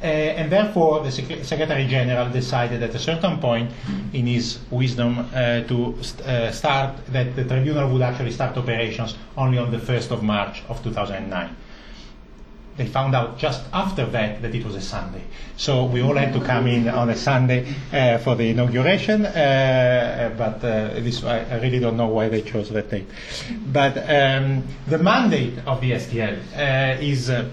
Uh, 0.02 0.06
and 0.08 0.52
therefore, 0.52 1.02
the 1.04 1.12
Sec- 1.12 1.44
Secretary 1.46 1.86
General 1.86 2.28
decided 2.32 2.82
at 2.82 2.96
a 2.96 3.00
certain 3.00 3.38
point, 3.38 3.70
in 4.14 4.26
his 4.26 4.58
wisdom, 4.72 5.20
uh, 5.20 5.62
to 5.62 5.96
st- 6.02 6.28
uh, 6.28 6.52
start 6.52 6.96
that 7.10 7.36
the 7.36 7.44
tribunal 7.44 7.88
would 7.92 8.02
actually 8.02 8.32
start 8.32 8.58
operations 8.58 9.16
only 9.38 9.60
on 9.60 9.70
the 9.70 9.78
1st 9.78 10.10
of 10.10 10.24
March 10.24 10.64
of 10.70 10.82
2009. 10.84 11.56
They 12.78 12.88
found 12.88 13.14
out 13.14 13.38
just 13.38 13.62
after 13.74 14.08
that 14.08 14.42
that 14.42 14.56
it 14.56 14.66
was 14.66 14.74
a 14.74 14.82
Sunday. 14.82 15.22
So 15.56 15.86
we 15.86 16.02
all 16.02 16.16
had 16.16 16.34
to 16.34 16.40
come 16.42 16.66
in 16.66 16.88
on 16.90 17.10
a 17.12 17.16
Sunday 17.16 17.66
for 18.24 18.34
the 18.36 18.50
inauguration, 18.50 19.22
but 19.24 20.62
this, 20.62 21.24
I, 21.24 21.40
I 21.42 21.60
really 21.60 21.80
don't 21.80 21.98
know 21.98 22.08
why 22.08 22.30
they 22.30 22.42
chose 22.42 22.70
that 22.70 22.90
date. 22.90 23.08
But 23.72 23.98
um, 24.10 24.64
the 24.88 24.98
mandate 24.98 25.60
of 25.68 25.82
the 25.82 25.92
STL 25.92 26.38
is 27.02 27.30
uh, 27.30 27.50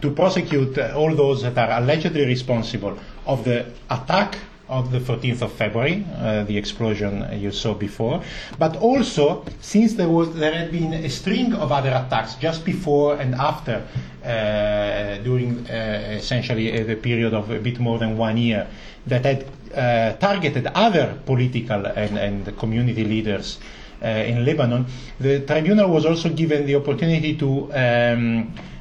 to 0.00 0.10
prosecute 0.10 0.78
all 0.78 1.14
those 1.14 1.42
that 1.42 1.58
are 1.58 1.80
allegedly 1.80 2.26
responsible 2.26 2.96
of 3.26 3.44
the 3.44 3.66
attack 3.90 4.36
of 4.72 4.90
the 4.90 4.98
14th 4.98 5.42
of 5.42 5.52
February, 5.52 6.04
uh, 6.16 6.44
the 6.44 6.56
explosion 6.56 7.28
you 7.38 7.52
saw 7.52 7.74
before, 7.74 8.22
but 8.58 8.76
also 8.76 9.44
since 9.60 9.94
there 9.94 10.08
was 10.08 10.34
there 10.34 10.54
had 10.54 10.72
been 10.72 10.94
a 10.94 11.10
string 11.10 11.52
of 11.52 11.70
other 11.70 11.90
attacks 11.90 12.36
just 12.36 12.64
before 12.64 13.16
and 13.16 13.34
after, 13.34 13.86
uh, 14.24 15.18
during 15.22 15.66
uh, 15.68 16.16
essentially 16.16 16.72
uh, 16.72 16.84
the 16.84 16.96
period 16.96 17.34
of 17.34 17.50
a 17.50 17.58
bit 17.58 17.78
more 17.78 17.98
than 17.98 18.16
one 18.16 18.38
year, 18.38 18.66
that 19.06 19.24
had 19.24 19.44
uh, 19.74 20.16
targeted 20.18 20.66
other 20.68 21.18
political 21.26 21.84
and, 21.86 22.16
and 22.16 22.58
community 22.58 23.04
leaders 23.04 23.58
uh, 24.02 24.06
in 24.06 24.44
Lebanon. 24.44 24.86
The 25.20 25.40
tribunal 25.40 25.90
was 25.90 26.06
also 26.06 26.30
given 26.30 26.66
the 26.66 26.76
opportunity 26.76 27.36
to. 27.36 27.70
Um, 27.74 28.54
to 28.54 28.71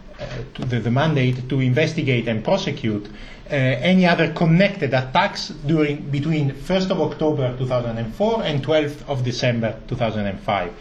the, 0.55 0.79
the, 0.79 0.91
mandate 0.91 1.47
to 1.49 1.59
investigate 1.59 2.27
and 2.27 2.43
prosecute 2.43 3.07
uh, 3.07 3.53
any 3.53 4.05
other 4.05 4.31
connected 4.33 4.93
attacks 4.93 5.49
during 5.65 6.09
between 6.09 6.51
1st 6.51 6.91
of 6.91 7.01
October 7.01 7.55
2004 7.57 8.43
and 8.43 8.63
12th 8.65 9.09
of 9.09 9.23
December 9.23 9.77
2005. 9.87 10.73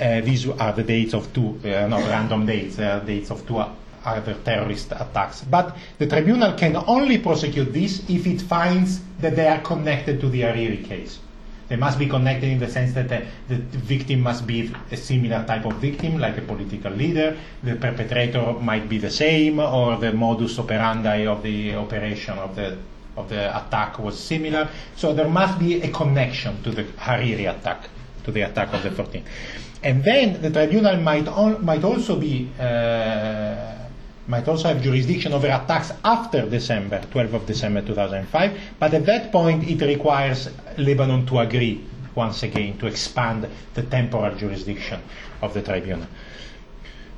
Uh, 0.00 0.20
these 0.22 0.48
are 0.48 0.72
the 0.72 0.82
dates 0.82 1.14
of 1.14 1.32
two, 1.32 1.58
uh, 1.64 1.86
not 1.86 2.02
random 2.08 2.46
dates, 2.46 2.76
dates 2.76 3.30
of 3.30 3.46
two 3.46 3.62
other 4.04 4.34
terrorist 4.44 4.92
attacks. 4.92 5.42
But 5.42 5.76
the 5.98 6.06
tribunal 6.06 6.52
can 6.54 6.76
only 6.76 7.18
prosecute 7.18 7.72
this 7.72 8.08
if 8.08 8.26
it 8.26 8.40
finds 8.40 9.00
that 9.20 9.36
they 9.36 9.46
are 9.46 9.60
connected 9.60 10.20
to 10.20 10.28
the 10.28 10.42
Hariri 10.42 10.84
case. 10.84 11.18
They 11.72 11.78
must 11.78 11.98
be 11.98 12.06
connected 12.06 12.50
in 12.50 12.58
the 12.58 12.68
sense 12.68 12.92
that 12.92 13.08
the, 13.08 13.24
the, 13.48 13.56
victim 13.56 14.20
must 14.20 14.46
be 14.46 14.70
a 14.90 14.96
similar 14.98 15.42
type 15.46 15.64
of 15.64 15.76
victim, 15.76 16.18
like 16.18 16.36
a 16.36 16.42
political 16.42 16.92
leader. 16.92 17.34
The 17.62 17.76
perpetrator 17.76 18.52
might 18.60 18.90
be 18.90 18.98
the 18.98 19.08
same, 19.08 19.58
or 19.58 19.96
the 19.96 20.12
modus 20.12 20.58
operandi 20.58 21.26
of 21.26 21.42
the 21.42 21.74
operation 21.76 22.36
of 22.36 22.54
the 22.56 22.76
of 23.16 23.30
the 23.30 23.56
attack 23.56 23.98
was 23.98 24.18
similar. 24.18 24.68
So 24.96 25.14
there 25.14 25.30
must 25.30 25.58
be 25.58 25.80
a 25.80 25.90
connection 25.90 26.62
to 26.62 26.72
the 26.72 26.84
Hariri 26.84 27.48
attack, 27.48 27.88
to 28.24 28.30
the 28.30 28.42
attack 28.42 28.74
of 28.74 28.82
the 28.82 28.90
14th. 28.90 29.24
And 29.82 30.04
then 30.04 30.42
the 30.42 30.50
tribunal 30.50 30.98
might 30.98 31.24
might 31.62 31.84
also 31.84 32.20
be. 32.20 32.50
Uh, 32.60 33.78
might 34.26 34.46
also 34.46 34.68
have 34.68 34.82
jurisdiction 34.82 35.32
over 35.32 35.46
attacks 35.48 35.90
after 36.04 36.48
December, 36.48 37.00
12th 37.12 37.34
of 37.34 37.46
December 37.46 37.82
2005, 37.82 38.60
but 38.78 38.94
at 38.94 39.04
that 39.06 39.32
point 39.32 39.64
it 39.68 39.80
requires 39.84 40.48
Lebanon 40.78 41.26
to 41.26 41.38
agree 41.40 41.84
once 42.14 42.42
again 42.42 42.78
to 42.78 42.86
expand 42.86 43.48
the 43.74 43.82
temporal 43.82 44.34
jurisdiction 44.36 45.00
of 45.40 45.54
the 45.54 45.62
tribunal, 45.62 46.06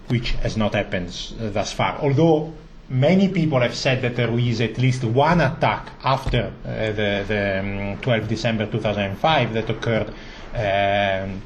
which 0.08 0.30
has 0.42 0.56
not 0.56 0.74
happened 0.74 1.08
uh, 1.40 1.50
thus 1.50 1.72
far. 1.72 1.98
Although 2.00 2.52
many 2.88 3.28
people 3.28 3.60
have 3.60 3.74
said 3.74 4.02
that 4.02 4.16
there 4.16 4.30
is 4.38 4.60
at 4.60 4.78
least 4.78 5.04
one 5.04 5.40
attack 5.40 5.88
after 6.02 6.52
uh, 6.64 6.68
the, 6.92 7.24
the 7.26 7.58
um, 7.60 7.98
12th 8.00 8.28
December 8.28 8.66
2005 8.66 9.52
that 9.54 9.68
occurred. 9.70 10.12
Um, 10.54 11.42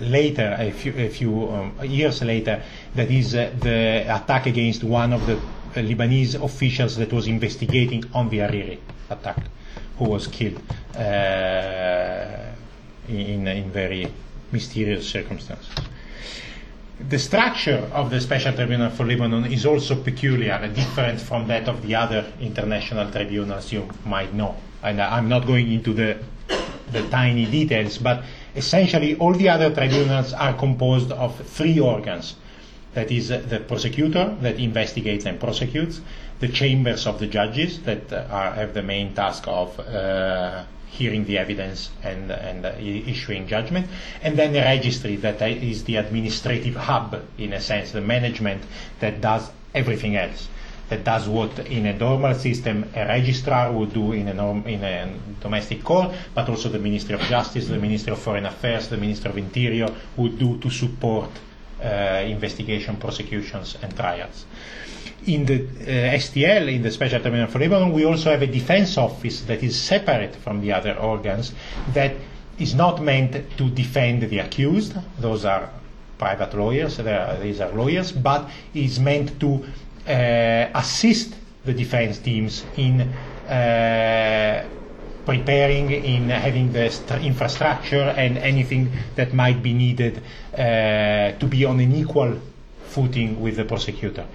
later, 0.00 0.56
a 0.58 0.70
few, 0.70 0.92
a 0.96 1.08
few 1.08 1.48
um, 1.50 1.72
years 1.84 2.22
later, 2.22 2.62
that 2.94 3.10
is 3.10 3.34
uh, 3.34 3.52
the 3.60 4.04
attack 4.08 4.46
against 4.46 4.84
one 4.84 5.12
of 5.12 5.26
the 5.26 5.36
uh, 5.36 5.40
Lebanese 5.76 6.42
officials 6.42 6.96
that 6.96 7.12
was 7.12 7.26
investigating 7.26 8.04
on 8.14 8.28
the 8.28 8.38
Hariri 8.38 8.78
attack, 9.10 9.38
who 9.98 10.04
was 10.04 10.26
killed 10.26 10.60
in, 13.08 13.46
in 13.46 13.70
very 13.70 14.08
mysterious 14.52 15.08
circumstances. 15.08 15.68
The 17.08 17.18
structure 17.18 17.90
of 17.92 18.10
the 18.10 18.20
Special 18.20 18.52
Tribunal 18.52 18.90
for 18.90 19.04
Lebanon 19.04 19.46
is 19.52 19.66
also 19.66 19.96
peculiar 19.96 20.52
and 20.52 20.74
different 20.74 21.20
from 21.20 21.48
that 21.48 21.68
of 21.68 21.82
the 21.82 21.94
other 21.96 22.32
international 22.40 23.10
tribunals 23.10 23.72
you 23.72 23.88
might 24.06 24.32
know. 24.32 24.54
And 24.82 25.00
I'm 25.00 25.28
not 25.28 25.44
going 25.46 25.72
into 25.72 25.92
the, 25.92 26.18
the 26.92 27.02
tiny 27.08 27.46
details, 27.46 27.98
but 27.98 28.22
essentially 28.54 29.16
all 29.16 29.32
the 29.32 29.48
other 29.48 29.72
tribunals 29.74 30.32
are 30.32 30.54
composed 30.54 31.12
of 31.12 31.36
three 31.46 31.78
organs. 31.80 32.36
That 32.94 33.10
is 33.10 33.30
uh, 33.30 33.42
the 33.48 33.58
prosecutor 33.58 34.36
that 34.40 34.60
investigates 34.60 35.26
and 35.26 35.40
prosecutes, 35.40 36.00
the 36.38 36.48
chambers 36.48 37.06
of 37.06 37.18
the 37.18 37.26
judges 37.26 37.80
that 37.82 38.12
uh, 38.12 38.26
are, 38.30 38.52
have 38.52 38.74
the 38.74 38.82
main 38.82 39.14
task 39.14 39.44
of 39.48 39.78
uh, 39.80 40.64
hearing 40.86 41.24
the 41.24 41.38
evidence 41.38 41.90
and, 42.04 42.30
and 42.30 42.64
issuing 43.08 43.48
judgment, 43.48 43.88
and 44.22 44.38
then 44.38 44.52
the 44.52 44.60
registry 44.60 45.16
that 45.16 45.42
is 45.42 45.84
the 45.84 45.96
administrative 45.96 46.76
hub, 46.76 47.20
in 47.36 47.52
a 47.52 47.60
sense, 47.60 47.90
the 47.90 48.00
management 48.00 48.62
that 49.00 49.20
does 49.20 49.50
everything 49.74 50.14
else. 50.14 50.48
That 50.88 51.04
does 51.04 51.28
what 51.28 51.58
in 51.60 51.86
a 51.86 51.96
normal 51.98 52.34
system 52.34 52.84
a 52.94 53.06
registrar 53.06 53.72
would 53.72 53.92
do 53.92 54.12
in 54.12 54.28
a, 54.28 54.34
norm, 54.34 54.66
in 54.66 54.82
a 54.84 55.12
domestic 55.40 55.82
court, 55.82 56.12
but 56.34 56.48
also 56.48 56.68
the 56.68 56.78
Ministry 56.78 57.14
of 57.14 57.20
Justice, 57.22 57.68
the 57.68 57.78
Ministry 57.78 58.12
of 58.12 58.18
Foreign 58.18 58.46
Affairs, 58.46 58.88
the 58.88 58.96
Ministry 58.96 59.30
of 59.30 59.38
Interior 59.38 59.88
would 60.16 60.38
do 60.38 60.58
to 60.58 60.70
support 60.70 61.30
uh, 61.82 62.22
investigation, 62.26 62.96
prosecutions, 62.96 63.76
and 63.82 63.94
trials. 63.96 64.46
In 65.26 65.46
the 65.46 65.54
uh, 65.54 66.16
STL, 66.18 66.72
in 66.74 66.82
the 66.82 66.90
Special 66.90 67.20
Tribunal 67.20 67.46
for 67.46 67.58
Lebanon, 67.58 67.92
we 67.92 68.04
also 68.04 68.30
have 68.30 68.42
a 68.42 68.46
defense 68.46 68.98
office 68.98 69.40
that 69.42 69.62
is 69.62 69.78
separate 69.80 70.34
from 70.36 70.60
the 70.60 70.72
other 70.72 70.94
organs 70.98 71.52
that 71.92 72.14
is 72.58 72.74
not 72.74 73.02
meant 73.02 73.56
to 73.56 73.70
defend 73.70 74.22
the 74.22 74.38
accused. 74.38 74.94
Those 75.18 75.44
are 75.44 75.70
private 76.18 76.54
lawyers, 76.54 77.00
are, 77.00 77.38
these 77.40 77.60
are 77.60 77.70
lawyers, 77.72 78.12
but 78.12 78.48
is 78.74 79.00
meant 79.00 79.40
to 79.40 79.64
assist 80.06 81.34
the 81.64 81.72
defense 81.72 82.18
teams 82.18 82.64
in 82.76 83.00
uh, 83.48 84.64
preparing, 85.24 85.90
in 85.90 86.28
having 86.28 86.72
the 86.72 86.90
st- 86.90 87.22
infrastructure 87.22 88.14
and 88.16 88.36
anything 88.38 88.92
that 89.14 89.32
might 89.32 89.62
be 89.62 89.72
needed 89.72 90.22
uh, 90.52 91.32
to 91.38 91.46
be 91.48 91.64
on 91.64 91.80
an 91.80 91.94
equal 91.94 92.38
footing 92.86 93.40
with 93.40 93.56
the 93.56 93.64
prosecutor. 93.64 94.26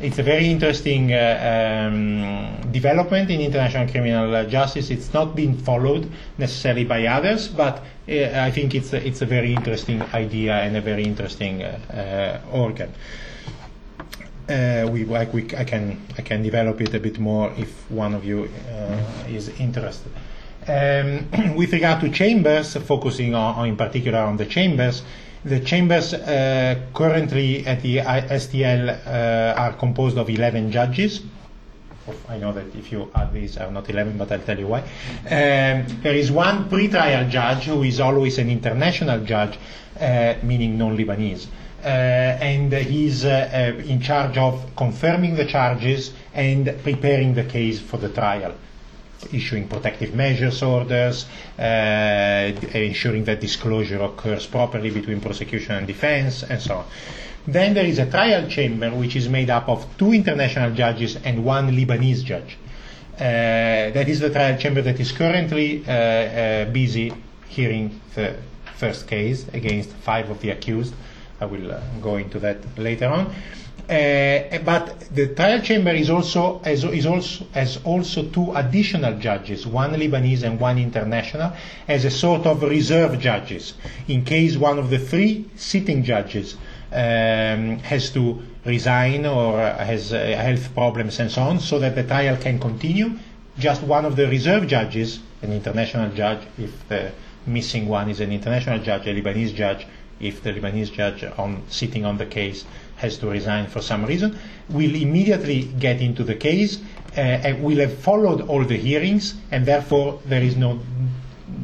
It's 0.00 0.18
a 0.18 0.22
very 0.22 0.50
interesting 0.50 1.12
uh, 1.12 1.88
um, 1.88 2.72
development 2.72 3.30
in 3.30 3.40
international 3.40 3.88
criminal 3.88 4.46
justice. 4.48 4.90
It's 4.90 5.12
not 5.14 5.34
been 5.34 5.56
followed 5.56 6.10
necessarily 6.36 6.84
by 6.84 7.06
others, 7.06 7.48
but 7.48 7.82
uh, 8.08 8.12
I 8.34 8.50
think 8.50 8.74
it's 8.74 8.92
a, 8.92 9.06
it's 9.06 9.22
a 9.22 9.26
very 9.26 9.54
interesting 9.54 10.02
idea 10.12 10.54
and 10.54 10.76
a 10.76 10.80
very 10.80 11.04
interesting 11.04 11.62
uh, 11.62 12.40
uh 12.52 12.56
organ. 12.56 12.92
Uh, 14.48 14.86
we, 14.92 15.04
like 15.04 15.32
we, 15.32 15.44
I 15.56 15.64
can 15.64 16.02
I 16.18 16.22
can 16.22 16.42
develop 16.42 16.78
it 16.82 16.92
a 16.92 17.00
bit 17.00 17.18
more 17.18 17.50
if 17.56 17.90
one 17.90 18.14
of 18.14 18.24
you 18.24 18.50
uh, 18.70 19.24
is 19.26 19.48
interested. 19.58 20.12
Um, 20.68 21.54
with 21.56 21.72
regard 21.72 22.00
to 22.02 22.10
chambers, 22.10 22.76
focusing 22.76 23.34
on, 23.34 23.54
on, 23.54 23.68
in 23.68 23.76
particular 23.76 24.18
on 24.18 24.36
the 24.36 24.44
chambers, 24.44 25.02
the 25.44 25.60
chambers 25.60 26.14
uh, 26.14 26.80
currently 26.94 27.66
at 27.66 27.82
the 27.82 27.98
STL 27.98 29.06
uh, 29.06 29.60
are 29.60 29.72
composed 29.74 30.16
of 30.18 30.28
11 30.28 30.72
judges. 30.72 31.22
I 32.28 32.36
know 32.36 32.52
that 32.52 32.74
if 32.74 32.92
you 32.92 33.10
add 33.14 33.32
these 33.32 33.56
are 33.56 33.70
not 33.70 33.88
11, 33.88 34.18
but 34.18 34.30
I'll 34.30 34.40
tell 34.40 34.58
you 34.58 34.66
why. 34.66 34.80
Um, 34.80 35.86
there 36.02 36.14
is 36.14 36.30
one 36.30 36.68
pre-trial 36.68 37.28
judge 37.30 37.64
who 37.64 37.82
is 37.82 38.00
always 38.00 38.38
an 38.38 38.50
international 38.50 39.24
judge, 39.24 39.58
uh, 39.98 40.34
meaning 40.42 40.76
non-Lebanese. 40.76 41.46
Uh, 41.84 41.86
and 41.86 42.72
he's 42.72 43.26
uh, 43.26 43.28
uh, 43.52 43.82
in 43.82 44.00
charge 44.00 44.38
of 44.38 44.74
confirming 44.74 45.34
the 45.34 45.44
charges 45.44 46.14
and 46.32 46.64
preparing 46.82 47.34
the 47.34 47.44
case 47.44 47.78
for 47.78 47.98
the 47.98 48.08
trial 48.08 48.54
issuing 49.32 49.68
protective 49.68 50.14
measures 50.14 50.62
orders, 50.62 51.26
uh, 51.58 51.62
ensuring 52.74 53.24
that 53.24 53.40
disclosure 53.40 54.02
occurs 54.02 54.46
properly 54.46 54.90
between 54.90 55.20
prosecution 55.20 55.76
and 55.76 55.86
defense, 55.86 56.42
and 56.42 56.60
so 56.60 56.76
on. 56.76 56.84
Then 57.46 57.74
there 57.74 57.84
is 57.84 57.98
a 57.98 58.10
trial 58.10 58.48
chamber 58.48 58.90
which 58.90 59.16
is 59.16 59.28
made 59.28 59.50
up 59.50 59.68
of 59.68 59.86
two 59.98 60.12
international 60.12 60.74
judges 60.74 61.16
and 61.16 61.44
one 61.44 61.70
Lebanese 61.70 62.24
judge. 62.24 62.56
Uh, 63.14 63.92
that 63.92 64.08
is 64.08 64.20
the 64.20 64.30
trial 64.30 64.58
chamber 64.58 64.82
that 64.82 64.98
is 64.98 65.12
currently 65.12 65.84
uh, 65.86 66.64
busy 66.72 67.12
hearing 67.48 68.00
the 68.14 68.36
first 68.76 69.06
case 69.06 69.46
against 69.52 69.90
five 69.90 70.30
of 70.30 70.40
the 70.40 70.50
accused. 70.50 70.94
I 71.40 71.46
will 71.46 71.72
uh, 71.72 71.80
go 72.00 72.16
into 72.16 72.38
that 72.40 72.58
later 72.78 73.06
on. 73.08 73.34
Uh, 73.84 74.58
but 74.64 74.98
the 75.14 75.34
trial 75.34 75.60
chamber 75.60 75.90
is 75.90 76.08
also 76.08 76.58
has, 76.60 76.84
is 76.84 77.04
also 77.04 77.44
has 77.52 77.78
also 77.84 78.22
two 78.30 78.50
additional 78.54 79.18
judges, 79.18 79.66
one 79.66 79.92
Lebanese 79.92 80.42
and 80.42 80.58
one 80.58 80.78
international, 80.78 81.52
as 81.86 82.06
a 82.06 82.10
sort 82.10 82.46
of 82.46 82.62
reserve 82.62 83.20
judges 83.20 83.74
in 84.08 84.24
case 84.24 84.56
one 84.56 84.78
of 84.78 84.88
the 84.88 84.98
three 84.98 85.44
sitting 85.56 86.02
judges 86.02 86.54
um, 86.92 87.78
has 87.80 88.08
to 88.10 88.42
resign 88.64 89.26
or 89.26 89.58
has 89.58 90.14
uh, 90.14 90.18
health 90.18 90.72
problems 90.72 91.20
and 91.20 91.30
so 91.30 91.42
on, 91.42 91.60
so 91.60 91.78
that 91.78 91.94
the 91.94 92.04
trial 92.04 92.38
can 92.38 92.58
continue. 92.58 93.18
Just 93.58 93.82
one 93.82 94.06
of 94.06 94.16
the 94.16 94.26
reserve 94.28 94.66
judges, 94.66 95.20
an 95.42 95.52
international 95.52 96.10
judge, 96.14 96.40
if 96.56 96.88
the 96.88 97.12
missing 97.46 97.86
one 97.86 98.08
is 98.08 98.20
an 98.20 98.32
international 98.32 98.78
judge, 98.78 99.06
a 99.06 99.14
Lebanese 99.14 99.54
judge, 99.54 99.86
if 100.20 100.42
the 100.42 100.52
Lebanese 100.52 100.92
judge 100.92 101.24
on 101.38 101.62
sitting 101.68 102.04
on 102.04 102.18
the 102.18 102.26
case 102.26 102.64
has 102.96 103.18
to 103.18 103.28
resign 103.28 103.66
for 103.66 103.80
some 103.80 104.04
reason, 104.04 104.38
will 104.68 104.94
immediately 104.94 105.64
get 105.78 106.00
into 106.00 106.24
the 106.24 106.34
case 106.34 106.80
uh, 107.16 107.20
and 107.20 107.62
will 107.62 107.78
have 107.78 107.96
followed 107.98 108.42
all 108.42 108.64
the 108.64 108.76
hearings, 108.76 109.34
and 109.50 109.66
therefore 109.66 110.20
there 110.26 110.42
is 110.42 110.56
no 110.56 110.80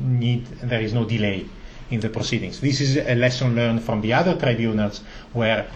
need, 0.02 0.46
there 0.62 0.80
is 0.80 0.92
no 0.92 1.04
delay 1.04 1.46
in 1.90 2.00
the 2.00 2.08
proceedings. 2.08 2.60
This 2.60 2.80
is 2.80 2.96
a 2.96 3.14
lesson 3.14 3.54
learned 3.56 3.82
from 3.82 4.00
the 4.00 4.12
other 4.12 4.38
tribunals 4.38 5.02
where 5.32 5.68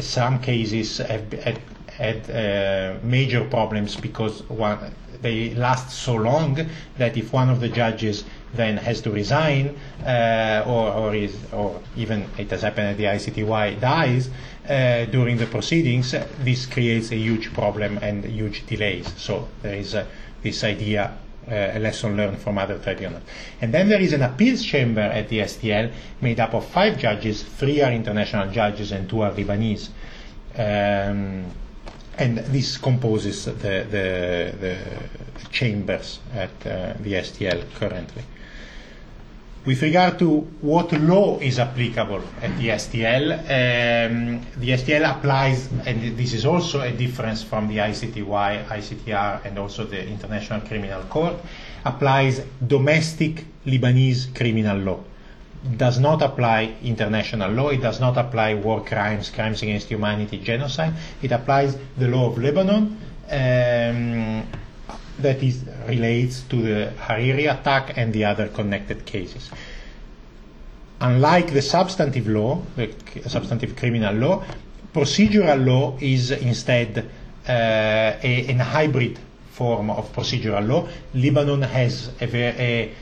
some 0.00 0.40
cases 0.40 0.98
have 0.98 1.32
had, 1.32 1.60
had 1.88 2.30
uh, 2.30 2.98
major 3.04 3.44
problems 3.44 3.96
because 3.96 4.42
one, 4.48 4.78
they 5.22 5.54
last 5.54 5.90
so 5.90 6.14
long 6.14 6.66
that 6.98 7.16
if 7.16 7.32
one 7.32 7.48
of 7.48 7.60
the 7.60 7.68
judges 7.68 8.24
then 8.56 8.76
has 8.76 9.00
to 9.02 9.10
resign 9.10 9.76
uh, 10.04 10.64
or, 10.66 10.92
or, 10.92 11.14
is, 11.14 11.36
or 11.52 11.80
even 11.96 12.26
it 12.38 12.50
has 12.50 12.62
happened 12.62 12.88
at 12.88 12.96
the 12.96 13.04
ICTY 13.04 13.80
dies, 13.80 14.30
uh, 14.68 15.04
during 15.06 15.36
the 15.36 15.46
proceedings, 15.46 16.14
this 16.38 16.66
creates 16.66 17.10
a 17.12 17.16
huge 17.16 17.52
problem 17.52 17.98
and 17.98 18.24
huge 18.24 18.66
delays. 18.66 19.12
So 19.16 19.48
there 19.62 19.74
is 19.74 19.94
uh, 19.94 20.06
this 20.42 20.64
idea, 20.64 21.18
uh, 21.46 21.54
a 21.54 21.78
lesson 21.78 22.16
learned 22.16 22.38
from 22.38 22.56
other 22.56 22.78
tribunals. 22.78 23.22
And 23.60 23.74
then 23.74 23.88
there 23.88 24.00
is 24.00 24.12
an 24.12 24.22
appeals 24.22 24.64
chamber 24.64 25.02
at 25.02 25.28
the 25.28 25.40
STL 25.40 25.92
made 26.20 26.40
up 26.40 26.54
of 26.54 26.66
five 26.66 26.98
judges, 26.98 27.42
three 27.42 27.82
are 27.82 27.92
international 27.92 28.50
judges 28.50 28.92
and 28.92 29.08
two 29.08 29.22
are 29.22 29.32
Lebanese. 29.32 29.88
Um, 30.56 31.50
and 32.16 32.38
this 32.38 32.78
composes 32.78 33.44
the, 33.44 33.52
the, 33.52 34.54
the 34.60 34.78
chambers 35.50 36.20
at 36.32 36.50
uh, 36.64 36.94
the 37.00 37.14
STL 37.14 37.64
currently. 37.74 38.22
With 39.66 39.80
regard 39.80 40.18
to 40.18 40.40
what 40.60 40.92
law 40.92 41.38
is 41.38 41.58
applicable 41.58 42.20
at 42.42 42.54
the 42.58 42.68
STL, 42.68 43.32
um, 43.32 44.46
the 44.58 44.70
STL 44.72 45.10
applies, 45.10 45.70
and 45.86 46.18
this 46.18 46.34
is 46.34 46.44
also 46.44 46.82
a 46.82 46.92
difference 46.92 47.42
from 47.42 47.68
the 47.68 47.78
ICTY, 47.78 48.66
ICTR, 48.66 49.46
and 49.46 49.58
also 49.58 49.84
the 49.84 50.06
International 50.06 50.60
Criminal 50.60 51.02
Court, 51.04 51.36
applies 51.82 52.42
domestic 52.66 53.46
Lebanese 53.64 54.34
criminal 54.34 54.76
law. 54.76 55.00
Does 55.78 55.98
not 55.98 56.20
apply 56.20 56.74
international 56.82 57.50
law, 57.50 57.70
it 57.70 57.80
does 57.80 58.00
not 58.00 58.18
apply 58.18 58.56
war 58.56 58.84
crimes, 58.84 59.30
crimes 59.30 59.62
against 59.62 59.88
humanity, 59.88 60.40
genocide. 60.40 60.92
It 61.22 61.32
applies 61.32 61.74
the 61.96 62.08
law 62.08 62.30
of 62.30 62.36
Lebanon. 62.36 62.98
Um, 63.30 64.46
that 65.20 65.42
is, 65.42 65.64
relates 65.88 66.42
to 66.42 66.56
the 66.56 66.92
Hariri 66.98 67.52
attack 67.52 67.96
and 67.96 68.12
the 68.12 68.24
other 68.24 68.48
connected 68.48 69.04
cases. 69.04 69.50
Unlike 71.00 71.52
the 71.52 71.62
substantive 71.62 72.26
law, 72.28 72.62
the 72.76 72.90
substantive 73.28 73.76
criminal 73.76 74.14
law, 74.14 74.44
procedural 74.94 75.64
law 75.64 75.98
is 76.00 76.30
instead 76.30 76.98
uh, 76.98 77.52
a, 78.22 78.46
a, 78.48 78.54
hybrid 78.54 79.18
form 79.50 79.90
of 79.90 80.10
procedural 80.12 80.66
law. 80.66 80.88
Lebanon 81.12 81.62
has 81.62 82.10
a, 82.20 82.26
a, 82.34 82.92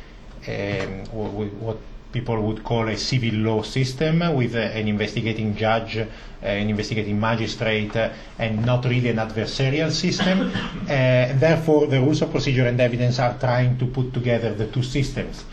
a 0.48 0.86
what 1.12 1.76
people 2.12 2.40
would 2.42 2.62
call 2.62 2.88
a 2.88 2.96
civil 2.96 3.34
law 3.34 3.62
system 3.62 4.34
with 4.34 4.54
an 4.54 4.86
investigating 4.86 5.56
judge, 5.56 5.96
an 6.42 6.68
investigating 6.68 7.18
magistrate, 7.18 7.96
and 8.38 8.64
not 8.64 8.84
really 8.84 9.08
an 9.08 9.16
adversarial 9.16 9.90
system. 9.90 10.50
Uh, 10.82 11.32
therefore, 11.38 11.86
the 11.86 12.00
rules 12.00 12.22
of 12.22 12.30
procedure 12.30 12.66
and 12.66 12.80
evidence 12.80 13.18
are 13.18 13.38
trying 13.38 13.78
to 13.78 13.86
put 13.86 14.12
together 14.12 14.54
the 14.54 14.66
two 14.68 14.82
systems. 14.82 15.44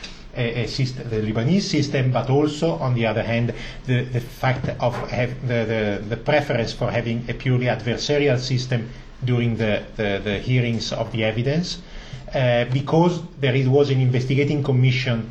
System, 0.68 1.10
the 1.10 1.18
Lebanese 1.18 1.64
system, 1.64 2.12
but 2.12 2.30
also, 2.30 2.74
on 2.76 2.94
the 2.94 3.06
other 3.06 3.24
hand, 3.24 3.54
the, 3.88 4.04
the 4.04 4.22
fact 4.22 4.70
of 4.80 4.96
have 5.10 5.48
the, 5.48 5.66
the, 5.66 6.04
the 6.08 6.16
preference 6.16 6.72
for 6.72 6.90
having 6.90 7.26
a 7.30 7.34
purely 7.34 7.66
adversarial 7.66 8.40
system 8.40 8.90
during 9.26 9.58
the, 9.58 9.84
the, 9.98 10.22
the 10.24 10.38
hearings 10.38 10.94
of 10.94 11.12
the 11.12 11.26
evidence, 11.26 11.82
uh, 12.34 12.64
because 12.72 13.22
there 13.42 13.70
was 13.70 13.90
an 13.90 14.00
investigating 14.00 14.64
commission 14.64 15.30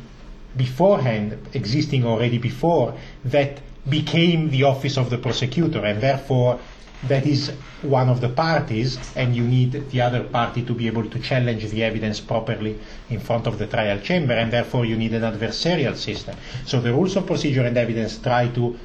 beforehand, 0.55 1.37
existing 1.53 2.05
already 2.05 2.37
before, 2.37 2.95
that 3.25 3.59
became 3.87 4.49
the 4.49 4.63
office 4.63 4.97
of 4.97 5.09
the 5.09 5.17
prosecutor, 5.17 5.83
and 5.85 6.01
therefore 6.01 6.59
that 7.07 7.25
is 7.25 7.51
one 7.81 8.09
of 8.09 8.19
the 8.19 8.27
parties, 8.27 8.97
and 9.15 9.35
you 9.35 9.43
need 9.43 9.89
the 9.89 10.01
other 10.01 10.23
party 10.23 10.63
to 10.63 10.73
be 10.73 10.87
able 10.87 11.09
to 11.09 11.19
challenge 11.19 11.69
the 11.69 11.81
evidence 11.83 12.19
properly 12.19 12.77
in 13.09 13.19
front 13.19 13.47
of 13.47 13.57
the 13.57 13.67
trial 13.67 13.99
chamber, 13.99 14.33
and 14.33 14.51
therefore 14.51 14.85
you 14.85 14.97
need 14.97 15.13
an 15.13 15.21
adversarial 15.21 15.95
system. 15.95 16.35
So 16.65 16.81
the 16.81 16.91
rules 16.91 17.15
of 17.15 17.25
procedure 17.25 17.65
and 17.65 17.77
evidence 17.77 18.17
try 18.17 18.49
to 18.49 18.77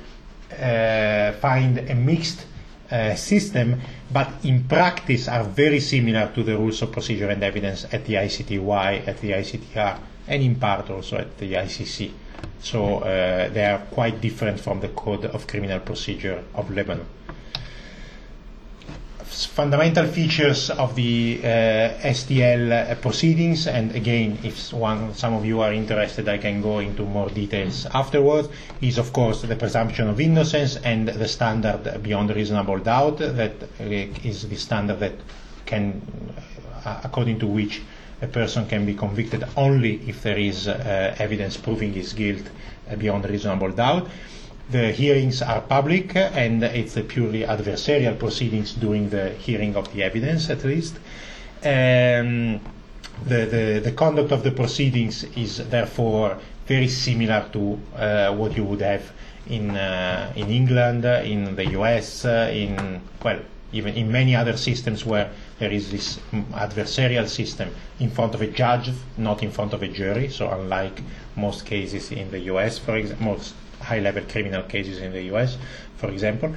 uh, 0.52 1.32
find 1.32 1.78
a 1.78 1.94
mixed 1.94 2.46
uh, 2.90 3.14
system, 3.16 3.80
but 4.12 4.30
in 4.44 4.62
practice 4.64 5.26
are 5.26 5.42
very 5.42 5.80
similar 5.80 6.30
to 6.34 6.44
the 6.44 6.56
rules 6.56 6.80
of 6.82 6.92
procedure 6.92 7.28
and 7.30 7.42
evidence 7.42 7.84
at 7.92 8.04
the 8.04 8.14
ICTY, 8.14 9.08
at 9.08 9.18
the 9.18 9.32
ICTR, 9.32 9.98
and 10.26 10.42
in 10.42 10.56
part 10.56 10.90
also 10.90 11.16
at 11.16 11.38
the 11.38 11.52
ICC. 11.54 12.10
So 12.60 12.98
uh, 12.98 13.48
they 13.48 13.64
are 13.64 13.78
quite 13.90 14.20
different 14.20 14.60
from 14.60 14.80
the 14.80 14.88
Code 14.88 15.26
of 15.26 15.46
Criminal 15.46 15.80
Procedure 15.80 16.42
of 16.54 16.70
Lebanon 16.70 17.06
fundamental 19.34 20.06
features 20.06 20.70
of 20.70 20.94
the 20.94 21.40
uh, 21.42 21.48
STL 21.48 22.90
uh, 22.90 22.94
proceedings, 22.96 23.66
and 23.66 23.94
again, 23.94 24.38
if 24.44 24.72
one, 24.72 25.12
some 25.14 25.34
of 25.34 25.44
you 25.44 25.60
are 25.60 25.72
interested, 25.72 26.28
I 26.28 26.38
can 26.38 26.62
go 26.62 26.78
into 26.78 27.02
more 27.02 27.28
details 27.28 27.86
afterwards, 27.86 28.48
is 28.80 28.98
of 28.98 29.12
course 29.12 29.42
the 29.42 29.56
presumption 29.56 30.08
of 30.08 30.20
innocence 30.20 30.76
and 30.76 31.08
the 31.08 31.26
standard 31.28 32.02
beyond 32.02 32.34
reasonable 32.34 32.78
doubt, 32.78 33.18
that 33.18 33.54
uh, 33.62 33.84
is 33.84 34.48
the 34.48 34.56
standard 34.56 35.00
that 35.00 35.14
can, 35.66 36.00
uh, 36.84 37.00
according 37.02 37.40
to 37.40 37.46
which 37.46 37.82
a 38.24 38.28
person 38.28 38.66
can 38.66 38.84
be 38.84 38.94
convicted 38.94 39.44
only 39.56 39.94
if 40.08 40.22
there 40.22 40.38
is 40.38 40.66
uh, 40.68 41.14
evidence 41.18 41.56
proving 41.56 41.92
his 41.92 42.12
guilt 42.12 42.46
uh, 42.90 42.96
beyond 42.96 43.28
reasonable 43.28 43.70
doubt 43.70 44.08
the 44.70 44.92
hearings 44.92 45.42
are 45.42 45.60
public 45.60 46.16
and 46.16 46.62
it's 46.64 46.96
a 46.96 47.02
purely 47.02 47.42
adversarial 47.42 48.18
proceedings 48.18 48.72
during 48.74 49.10
the 49.10 49.30
hearing 49.34 49.76
of 49.76 49.92
the 49.92 50.02
evidence 50.02 50.48
at 50.50 50.64
least. 50.64 50.96
Um, 51.62 52.60
the, 53.26 53.46
the, 53.46 53.80
the 53.84 53.92
conduct 53.92 54.32
of 54.32 54.42
the 54.42 54.50
proceedings 54.50 55.24
is 55.36 55.68
therefore 55.68 56.38
very 56.66 56.88
similar 56.88 57.46
to 57.52 57.78
uh, 57.96 58.34
what 58.34 58.56
you 58.56 58.64
would 58.64 58.80
have 58.80 59.12
in, 59.46 59.70
uh, 59.70 60.32
in 60.34 60.48
England, 60.48 61.04
in 61.04 61.54
the 61.54 61.66
US, 61.78 62.24
uh, 62.24 62.50
in, 62.52 63.00
well, 63.22 63.40
even 63.72 63.94
in 63.94 64.10
many 64.10 64.34
other 64.34 64.56
systems 64.56 65.04
where 65.04 65.30
there 65.58 65.70
is 65.70 65.90
this 65.90 66.18
adversarial 66.52 67.28
system 67.28 67.70
in 68.00 68.10
front 68.10 68.34
of 68.34 68.42
a 68.42 68.46
judge, 68.48 68.90
not 69.16 69.42
in 69.42 69.50
front 69.50 69.72
of 69.72 69.82
a 69.82 69.88
jury. 69.88 70.28
So, 70.28 70.50
unlike 70.50 71.00
most 71.36 71.64
cases 71.64 72.10
in 72.10 72.30
the 72.30 72.40
US, 72.40 72.78
for 72.78 72.96
example, 72.96 73.26
most 73.26 73.54
high-level 73.80 74.24
criminal 74.24 74.62
cases 74.62 74.98
in 74.98 75.12
the 75.12 75.22
U.S., 75.24 75.58
for 75.96 76.10
example, 76.10 76.54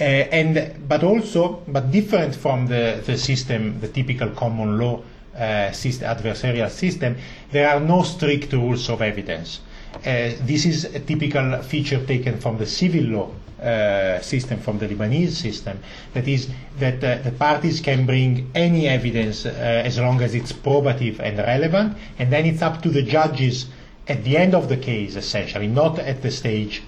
uh, 0.00 0.04
and 0.04 0.88
but 0.88 1.04
also 1.04 1.62
but 1.68 1.90
different 1.90 2.34
from 2.34 2.66
the, 2.66 3.02
the 3.06 3.16
system, 3.16 3.80
the 3.80 3.88
typical 3.88 4.30
common 4.30 4.78
law 4.78 5.02
uh, 5.36 5.70
system, 5.72 6.08
adversarial 6.08 6.70
system, 6.70 7.16
there 7.52 7.68
are 7.68 7.80
no 7.80 8.02
strict 8.02 8.52
rules 8.52 8.88
of 8.88 9.02
evidence. 9.02 9.60
Uh, 9.96 10.32
this 10.46 10.64
is 10.64 10.84
a 10.84 11.00
typical 11.00 11.62
feature 11.62 12.04
taken 12.06 12.38
from 12.38 12.58
the 12.58 12.66
civil 12.66 13.02
law 13.02 13.30
uh, 13.62 14.20
system, 14.20 14.58
from 14.60 14.78
the 14.78 14.88
Lebanese 14.88 15.32
system. 15.32 15.78
That 16.14 16.26
is, 16.26 16.48
that 16.78 17.04
uh, 17.04 17.18
the 17.22 17.32
parties 17.32 17.80
can 17.80 18.06
bring 18.06 18.50
any 18.54 18.88
evidence 18.88 19.44
uh, 19.44 19.50
as 19.50 19.98
long 19.98 20.22
as 20.22 20.34
it's 20.34 20.52
probative 20.52 21.18
and 21.18 21.38
relevant, 21.38 21.96
and 22.18 22.32
then 22.32 22.46
it's 22.46 22.62
up 22.62 22.82
to 22.82 22.88
the 22.88 23.02
judges 23.02 23.66
at 24.08 24.24
the 24.24 24.36
end 24.36 24.54
of 24.54 24.68
the 24.68 24.76
case, 24.76 25.16
essentially, 25.16 25.66
not 25.66 25.98
at 25.98 26.22
the 26.22 26.30
stage 26.30 26.82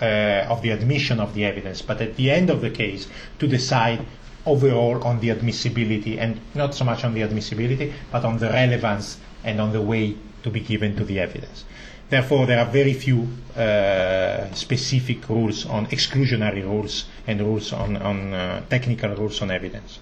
uh, 0.00 0.46
of 0.48 0.62
the 0.62 0.70
admission 0.70 1.20
of 1.20 1.34
the 1.34 1.44
evidence, 1.44 1.82
but 1.82 2.00
at 2.00 2.16
the 2.16 2.30
end 2.30 2.50
of 2.50 2.60
the 2.60 2.70
case 2.70 3.06
to 3.38 3.46
decide 3.46 4.04
overall 4.46 5.02
on 5.04 5.20
the 5.20 5.30
admissibility 5.30 6.18
and 6.18 6.40
not 6.54 6.74
so 6.74 6.84
much 6.84 7.04
on 7.04 7.14
the 7.14 7.22
admissibility, 7.22 7.92
but 8.10 8.24
on 8.24 8.38
the 8.38 8.48
relevance 8.48 9.18
and 9.44 9.60
on 9.60 9.72
the 9.72 9.80
way 9.80 10.16
to 10.44 10.50
be 10.50 10.60
given 10.60 10.94
to 10.96 11.04
the 11.04 11.18
evidence. 11.18 11.64
Therefore, 12.08 12.46
there 12.46 12.60
are 12.60 12.66
very 12.66 12.92
few 12.92 13.26
uh, 13.56 14.52
specific 14.52 15.28
rules 15.28 15.66
on 15.66 15.86
exclusionary 15.86 16.62
rules 16.62 17.06
and 17.26 17.40
rules 17.40 17.72
on, 17.72 17.96
on 17.96 18.32
uh, 18.32 18.62
technical 18.68 19.10
rules 19.16 19.40
on 19.42 19.50
evidence. 19.50 19.98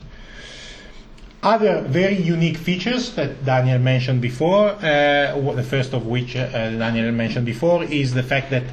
Other 1.42 1.80
very 1.82 2.16
unique 2.16 2.56
features 2.56 3.14
that 3.14 3.44
Daniel 3.44 3.78
mentioned 3.78 4.20
before, 4.20 4.70
uh, 4.70 5.54
the 5.54 5.66
first 5.68 5.92
of 5.92 6.06
which 6.06 6.36
uh, 6.36 6.48
Daniel 6.50 7.10
mentioned 7.12 7.46
before, 7.46 7.84
is 7.84 8.14
the 8.14 8.22
fact 8.22 8.50
that 8.50 8.64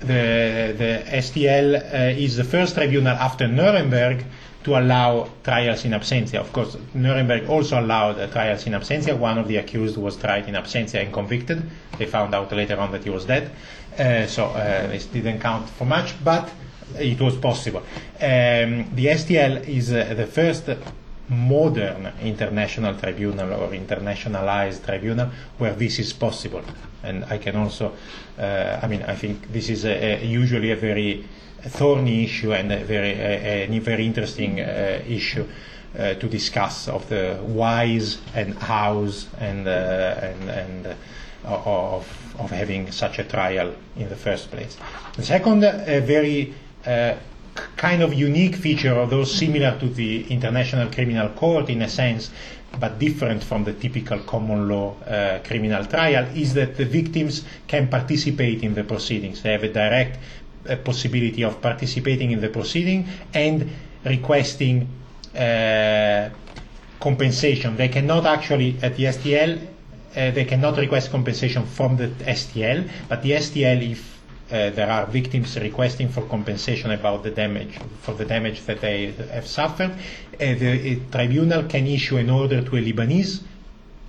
the, 0.00 0.74
the 0.76 1.04
STL 1.18 1.74
uh, 1.74 2.20
is 2.20 2.36
the 2.36 2.44
first 2.44 2.74
tribunal 2.74 3.16
after 3.16 3.46
Nuremberg 3.46 4.24
to 4.64 4.78
allow 4.78 5.28
trials 5.42 5.84
in 5.84 5.92
absentia. 5.92 6.40
Of 6.40 6.52
course, 6.52 6.76
Nuremberg 6.94 7.48
also 7.48 7.80
allowed 7.80 8.30
trials 8.32 8.66
in 8.66 8.72
absentia. 8.72 9.18
One 9.18 9.38
of 9.38 9.48
the 9.48 9.56
accused 9.56 9.96
was 9.96 10.16
tried 10.16 10.48
in 10.48 10.54
absentia 10.54 11.02
and 11.02 11.12
convicted. 11.12 11.62
They 11.98 12.06
found 12.06 12.34
out 12.34 12.52
later 12.52 12.78
on 12.78 12.92
that 12.92 13.04
he 13.04 13.10
was 13.10 13.24
dead, 13.24 13.50
uh, 13.98 14.26
so 14.26 14.46
uh, 14.46 14.86
this 14.88 15.06
didn't 15.06 15.40
count 15.40 15.68
for 15.68 15.84
much, 15.84 16.22
but 16.24 16.50
it 16.98 17.20
was 17.20 17.36
possible. 17.36 17.80
Um, 18.20 18.94
the 18.94 19.06
STL 19.06 19.66
is 19.66 19.92
uh, 19.92 20.14
the 20.14 20.26
first 20.26 20.68
modern 21.28 22.12
international 22.22 22.94
tribunal 22.98 23.52
or 23.54 23.70
internationalized 23.70 24.84
tribunal 24.84 25.30
where 25.58 25.72
this 25.74 25.98
is 25.98 26.12
possible. 26.12 26.62
And 27.02 27.24
I 27.24 27.38
can 27.38 27.56
also, 27.56 27.94
uh, 28.38 28.80
I 28.82 28.86
mean, 28.86 29.02
I 29.02 29.14
think 29.14 29.52
this 29.52 29.70
is 29.70 29.84
a, 29.84 30.22
a 30.22 30.24
usually 30.24 30.70
a 30.70 30.76
very 30.76 31.24
thorny 31.68 32.24
issue 32.24 32.52
and 32.52 32.72
a 32.72 32.84
very, 32.84 33.10
a, 33.10 33.68
a 33.70 33.78
very 33.78 34.06
interesting 34.06 34.60
uh, 34.60 35.02
issue 35.06 35.46
uh, 35.98 36.14
to 36.14 36.28
discuss 36.28 36.88
of 36.88 37.08
the 37.08 37.36
whys 37.42 38.18
and 38.34 38.54
hows 38.54 39.26
and, 39.38 39.68
uh, 39.68 40.16
and, 40.22 40.50
and 40.50 40.96
of, 41.44 42.06
of 42.38 42.50
having 42.50 42.90
such 42.90 43.18
a 43.18 43.24
trial 43.24 43.74
in 43.96 44.08
the 44.08 44.16
first 44.16 44.50
place. 44.50 44.76
The 45.16 45.22
second, 45.22 45.64
a 45.64 46.00
very 46.00 46.54
kind 47.76 48.02
of 48.02 48.14
unique 48.14 48.56
feature, 48.56 48.94
although 48.94 49.24
similar 49.24 49.78
to 49.78 49.88
the 49.88 50.24
International 50.30 50.90
Criminal 50.90 51.28
Court 51.30 51.68
in 51.68 51.82
a 51.82 51.88
sense, 51.88 52.30
but 52.80 52.98
different 52.98 53.44
from 53.44 53.64
the 53.64 53.74
typical 53.74 54.18
common 54.20 54.68
law 54.68 54.96
uh, 55.02 55.40
criminal 55.44 55.84
trial, 55.84 56.24
is 56.34 56.54
that 56.54 56.76
the 56.76 56.84
victims 56.84 57.44
can 57.66 57.88
participate 57.88 58.62
in 58.62 58.74
the 58.74 58.84
proceedings. 58.84 59.42
They 59.42 59.52
have 59.52 59.64
a 59.64 59.72
direct 59.72 60.18
uh, 60.68 60.76
possibility 60.76 61.42
of 61.42 61.60
participating 61.60 62.30
in 62.30 62.40
the 62.40 62.48
proceeding 62.48 63.06
and 63.34 63.70
requesting 64.04 64.88
uh, 65.34 66.30
compensation. 67.00 67.76
They 67.76 67.88
cannot 67.88 68.26
actually, 68.26 68.76
at 68.82 68.96
the 68.96 69.04
STL, 69.04 69.58
uh, 70.14 70.30
they 70.30 70.44
cannot 70.44 70.76
request 70.76 71.10
compensation 71.10 71.66
from 71.66 71.96
the 71.96 72.08
STL, 72.08 72.88
but 73.08 73.22
the 73.22 73.32
STL, 73.32 73.90
if 73.90 74.12
uh, 74.52 74.68
there 74.70 74.90
are 74.90 75.06
victims 75.06 75.56
requesting 75.56 76.08
for 76.08 76.22
compensation 76.26 76.90
about 76.90 77.22
the 77.22 77.30
damage 77.30 77.78
for 78.02 78.12
the 78.12 78.24
damage 78.24 78.60
that 78.66 78.82
they 78.82 79.12
have 79.32 79.46
suffered. 79.46 79.90
Uh, 79.90 79.96
the 80.38 81.00
tribunal 81.10 81.62
can 81.64 81.86
issue 81.86 82.18
an 82.18 82.28
order 82.28 82.60
to 82.60 82.76
a 82.76 82.80
Lebanese 82.82 83.40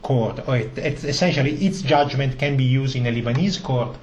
court, 0.02 0.46
or 0.46 0.58
it, 0.58 0.78
it, 0.78 1.04
essentially 1.06 1.54
its 1.66 1.82
judgment 1.82 2.38
can 2.38 2.58
be 2.58 2.66
used 2.66 2.96
in 2.98 3.08
a 3.08 3.12
Lebanese 3.12 3.64
court, 3.64 3.96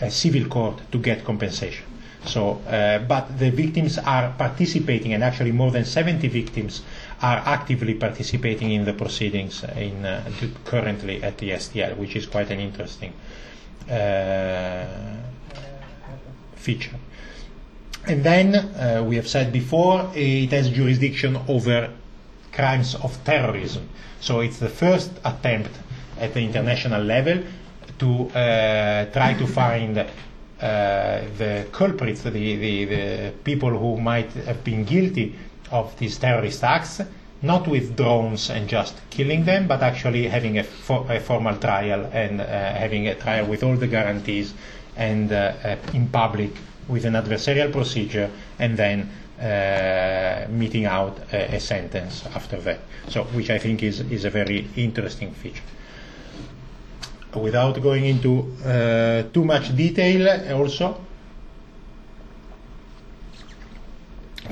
a 0.00 0.10
civil 0.10 0.46
court, 0.48 0.80
to 0.92 0.98
get 0.98 1.24
compensation. 1.24 1.84
So, 2.26 2.60
uh, 2.66 2.98
but 2.98 3.38
the 3.38 3.50
victims 3.50 3.98
are 3.98 4.34
participating, 4.36 5.12
and 5.12 5.22
actually 5.22 5.52
more 5.52 5.70
than 5.70 5.84
70 5.84 6.26
victims 6.28 6.82
are 7.22 7.38
actively 7.38 7.94
participating 7.94 8.72
in 8.72 8.84
the 8.84 8.92
proceedings 8.92 9.62
in, 9.76 10.04
uh, 10.04 10.28
currently 10.64 11.22
at 11.22 11.38
the 11.38 11.50
STL, 11.50 11.96
which 11.96 12.16
is 12.16 12.26
quite 12.26 12.50
an 12.50 12.58
interesting 12.58 13.12
uh, 13.90 14.86
feature. 16.56 16.96
And 18.06 18.22
then, 18.24 18.54
uh, 18.54 19.04
we 19.06 19.16
have 19.16 19.28
said 19.28 19.52
before, 19.52 20.10
it 20.14 20.50
has 20.52 20.68
jurisdiction 20.70 21.38
over 21.48 21.90
crimes 22.52 22.94
of 22.96 23.22
terrorism. 23.24 23.88
So 24.20 24.40
it's 24.40 24.58
the 24.58 24.68
first 24.68 25.12
attempt 25.24 25.70
at 26.18 26.34
the 26.34 26.40
international 26.40 27.02
level 27.02 27.42
to 27.98 28.28
uh, 28.30 29.06
try 29.12 29.34
to 29.34 29.46
find 29.46 29.98
uh, 29.98 30.04
the 31.36 31.66
culprits, 31.72 32.22
the, 32.22 32.30
the, 32.30 32.84
the, 32.84 33.32
people 33.44 33.70
who 33.70 34.00
might 34.00 34.30
have 34.32 34.64
been 34.64 34.84
guilty 34.84 35.34
of 35.70 35.96
these 35.98 36.16
terrorist 36.18 36.64
acts, 36.64 37.02
not 37.42 37.68
with 37.68 37.96
drones 37.96 38.50
and 38.50 38.68
just 38.68 38.98
killing 39.10 39.44
them, 39.44 39.66
but 39.66 39.82
actually 39.82 40.26
having 40.26 40.58
a, 40.58 40.64
for, 40.64 41.04
a 41.10 41.20
formal 41.20 41.56
trial 41.56 42.08
and 42.12 42.40
uh, 42.40 42.46
having 42.46 43.06
a 43.08 43.14
trial 43.14 43.44
with 43.46 43.62
all 43.62 43.76
the 43.76 43.86
guarantees 43.86 44.54
and 44.96 45.30
uh, 45.32 45.52
uh, 45.62 45.76
in 45.92 46.08
public 46.08 46.50
with 46.88 47.04
an 47.04 47.14
adversarial 47.14 47.70
procedure 47.70 48.30
and 48.58 48.78
then 48.78 49.10
meting 50.50 50.86
out 50.86 51.18
a, 51.32 51.56
a, 51.56 51.60
sentence 51.60 52.24
after 52.34 52.58
that. 52.62 52.80
So, 53.08 53.24
which 53.24 53.50
I 53.50 53.58
think 53.58 53.82
is, 53.82 54.00
is 54.00 54.24
a 54.24 54.30
very 54.30 54.66
interesting 54.76 55.32
feature. 55.32 55.62
Without 57.36 57.80
going 57.82 58.04
into 58.04 58.52
uh, 58.64 59.22
too 59.32 59.44
much 59.44 59.76
detail, 59.76 60.56
also, 60.56 61.00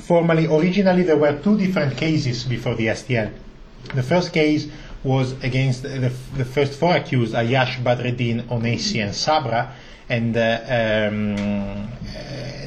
formally, 0.01 0.47
originally 0.47 1.03
there 1.03 1.16
were 1.16 1.38
two 1.38 1.57
different 1.59 1.97
cases 1.97 2.44
before 2.44 2.75
the 2.75 2.87
STL. 2.88 3.33
The 3.94 4.03
first 4.03 4.33
case 4.33 4.68
was 5.03 5.33
against 5.42 5.83
the, 5.83 6.12
the 6.37 6.44
first 6.44 6.79
four 6.79 6.97
accused, 6.97 7.35
Ayyash, 7.35 7.83
Badreddine, 7.83 8.42
Oneissi, 8.49 9.05
and 9.05 9.14
Sabra, 9.14 9.75
And, 10.09 10.37
uh, 10.37 10.61
um, 10.66 11.88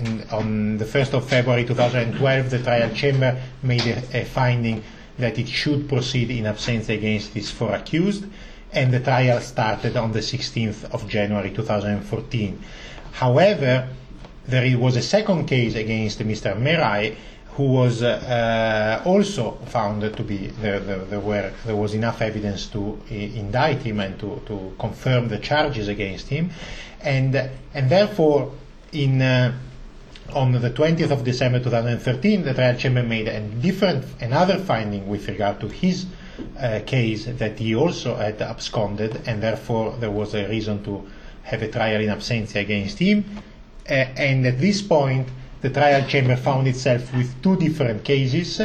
and 0.02 0.26
on 0.32 0.78
the 0.78 0.86
1st 0.86 1.14
of 1.14 1.30
February 1.30 1.66
2012, 1.66 2.50
the 2.50 2.60
trial 2.60 2.90
chamber 2.94 3.40
made 3.62 3.86
a, 3.86 4.22
a 4.22 4.26
finding 4.26 4.84
that 5.20 5.38
it 5.38 5.48
should 5.48 5.88
proceed 5.88 6.32
in 6.32 6.48
absence 6.48 6.90
against 6.90 7.34
these 7.34 7.52
four 7.52 7.74
accused, 7.74 8.26
and 8.74 8.94
the 8.94 9.00
trial 9.00 9.40
started 9.40 9.96
on 9.96 10.12
the 10.12 10.20
16th 10.20 10.92
of 10.92 11.08
January 11.08 11.52
2014. 11.52 12.62
However, 13.14 13.88
there 14.48 14.78
was 14.78 14.96
a 14.96 15.02
second 15.02 15.46
case 15.46 15.76
against 15.76 16.20
Mr. 16.20 16.56
Merhi, 16.56 17.16
who 17.56 17.64
was 17.64 18.04
uh, 18.04 19.02
also 19.04 19.52
found 19.66 20.02
to 20.02 20.24
be 20.24 20.48
there, 20.62 20.80
there, 20.80 21.00
there, 21.00 21.20
were, 21.20 21.52
there 21.66 21.76
was 21.76 21.96
enough 21.96 22.22
evidence 22.22 22.68
to 22.68 23.02
uh, 23.10 23.14
indict 23.14 23.82
him 23.82 24.00
and 24.00 24.20
to, 24.20 24.42
to 24.46 24.76
confirm 24.78 25.28
the 25.28 25.40
charges 25.40 25.88
against 25.88 26.28
him, 26.28 26.52
and 27.02 27.36
and 27.74 27.90
therefore 27.90 28.52
in. 28.92 29.22
Uh, 29.22 29.58
on 30.34 30.52
the 30.52 30.70
20th 30.70 31.10
of 31.12 31.24
December 31.24 31.58
2013, 31.58 32.44
the 32.44 32.54
trial 32.54 32.76
chamber 32.76 33.02
made 33.02 33.30
a 33.30 33.40
different, 33.40 34.04
another 34.20 34.58
finding 34.58 35.08
with 35.08 35.26
regard 35.30 35.58
to 35.62 35.70
his 35.70 36.06
uh, 36.60 36.80
case 36.86 37.26
that 37.26 37.60
he 37.60 37.76
also 37.76 38.16
had 38.16 38.42
absconded, 38.42 39.22
and 39.26 39.42
therefore 39.42 39.96
there 40.00 40.12
was 40.12 40.34
a 40.34 40.48
reason 40.48 40.84
to 40.84 41.08
have 41.44 41.62
a 41.62 41.68
trial 41.68 42.02
in 42.02 42.10
absentia 42.10 42.62
against 42.62 43.00
him. 43.00 43.24
Uh, 43.90 43.94
and 43.94 44.46
at 44.46 44.60
this 44.60 44.82
point, 44.82 45.28
the 45.62 45.70
trial 45.70 46.08
chamber 46.08 46.36
found 46.36 46.68
itself 46.68 47.14
with 47.16 47.42
two 47.42 47.56
different 47.56 48.04
cases, 48.04 48.62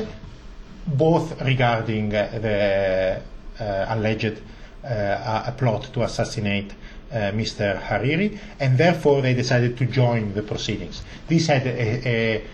both 0.87 1.41
regarding 1.43 2.15
uh, 2.15 2.39
the 2.41 3.23
uh, 3.63 3.87
alleged 3.89 4.41
uh, 4.85 5.45
a 5.47 5.55
plot 5.57 5.85
to 5.93 6.03
assassinate 6.03 6.73
uh, 7.13 7.31
Mr. 7.31 7.81
Hariri, 7.81 8.39
and 8.59 8.77
therefore 8.77 9.23
they 9.23 9.35
decided 9.35 9.77
to 9.77 9.87
join 9.87 10.35
the 10.35 10.43
proceedings. 10.43 11.03
This 11.29 11.47
had 11.47 11.67
a, 11.67 12.09
a 12.09 12.45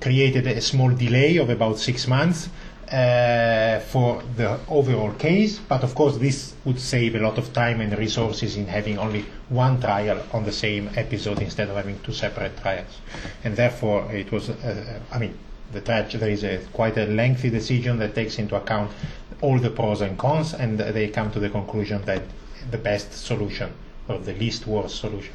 created 0.00 0.46
a 0.46 0.60
small 0.60 0.90
delay 0.90 1.36
of 1.36 1.50
about 1.50 1.78
six 1.78 2.06
months 2.06 2.48
uh, 2.90 3.80
for 3.80 4.22
the 4.36 4.58
overall 4.68 5.12
case, 5.12 5.58
but 5.58 5.82
of 5.82 5.94
course 5.94 6.16
this 6.16 6.54
would 6.64 6.80
save 6.80 7.14
a 7.14 7.18
lot 7.18 7.38
of 7.38 7.52
time 7.52 7.80
and 7.80 7.96
resources 7.98 8.56
in 8.56 8.66
having 8.66 8.98
only 8.98 9.24
one 9.48 9.80
trial 9.80 10.22
on 10.32 10.44
the 10.44 10.52
same 10.52 10.90
episode 10.96 11.40
instead 11.40 11.68
of 11.68 11.76
having 11.76 11.98
two 12.00 12.12
separate 12.12 12.56
trials. 12.60 13.00
And 13.44 13.56
therefore 13.56 14.10
it 14.12 14.30
was, 14.30 14.50
uh, 14.50 15.00
I 15.10 15.18
mean, 15.18 15.36
the 15.72 15.80
trial, 15.80 16.06
there 16.12 16.30
is 16.30 16.44
a 16.44 16.58
quite 16.72 16.96
a 16.96 17.06
lengthy 17.06 17.50
decision 17.50 17.98
that 17.98 18.14
takes 18.14 18.38
into 18.38 18.56
account 18.56 18.92
all 19.40 19.58
the 19.58 19.70
pros 19.70 20.00
and 20.00 20.18
cons, 20.18 20.54
and 20.54 20.78
they 20.78 21.08
come 21.08 21.30
to 21.32 21.40
the 21.40 21.50
conclusion 21.50 22.02
that 22.04 22.22
the 22.70 22.78
best 22.78 23.12
solution 23.12 23.72
or 24.08 24.18
the 24.18 24.34
least 24.34 24.66
worst 24.66 24.96
solution 24.96 25.34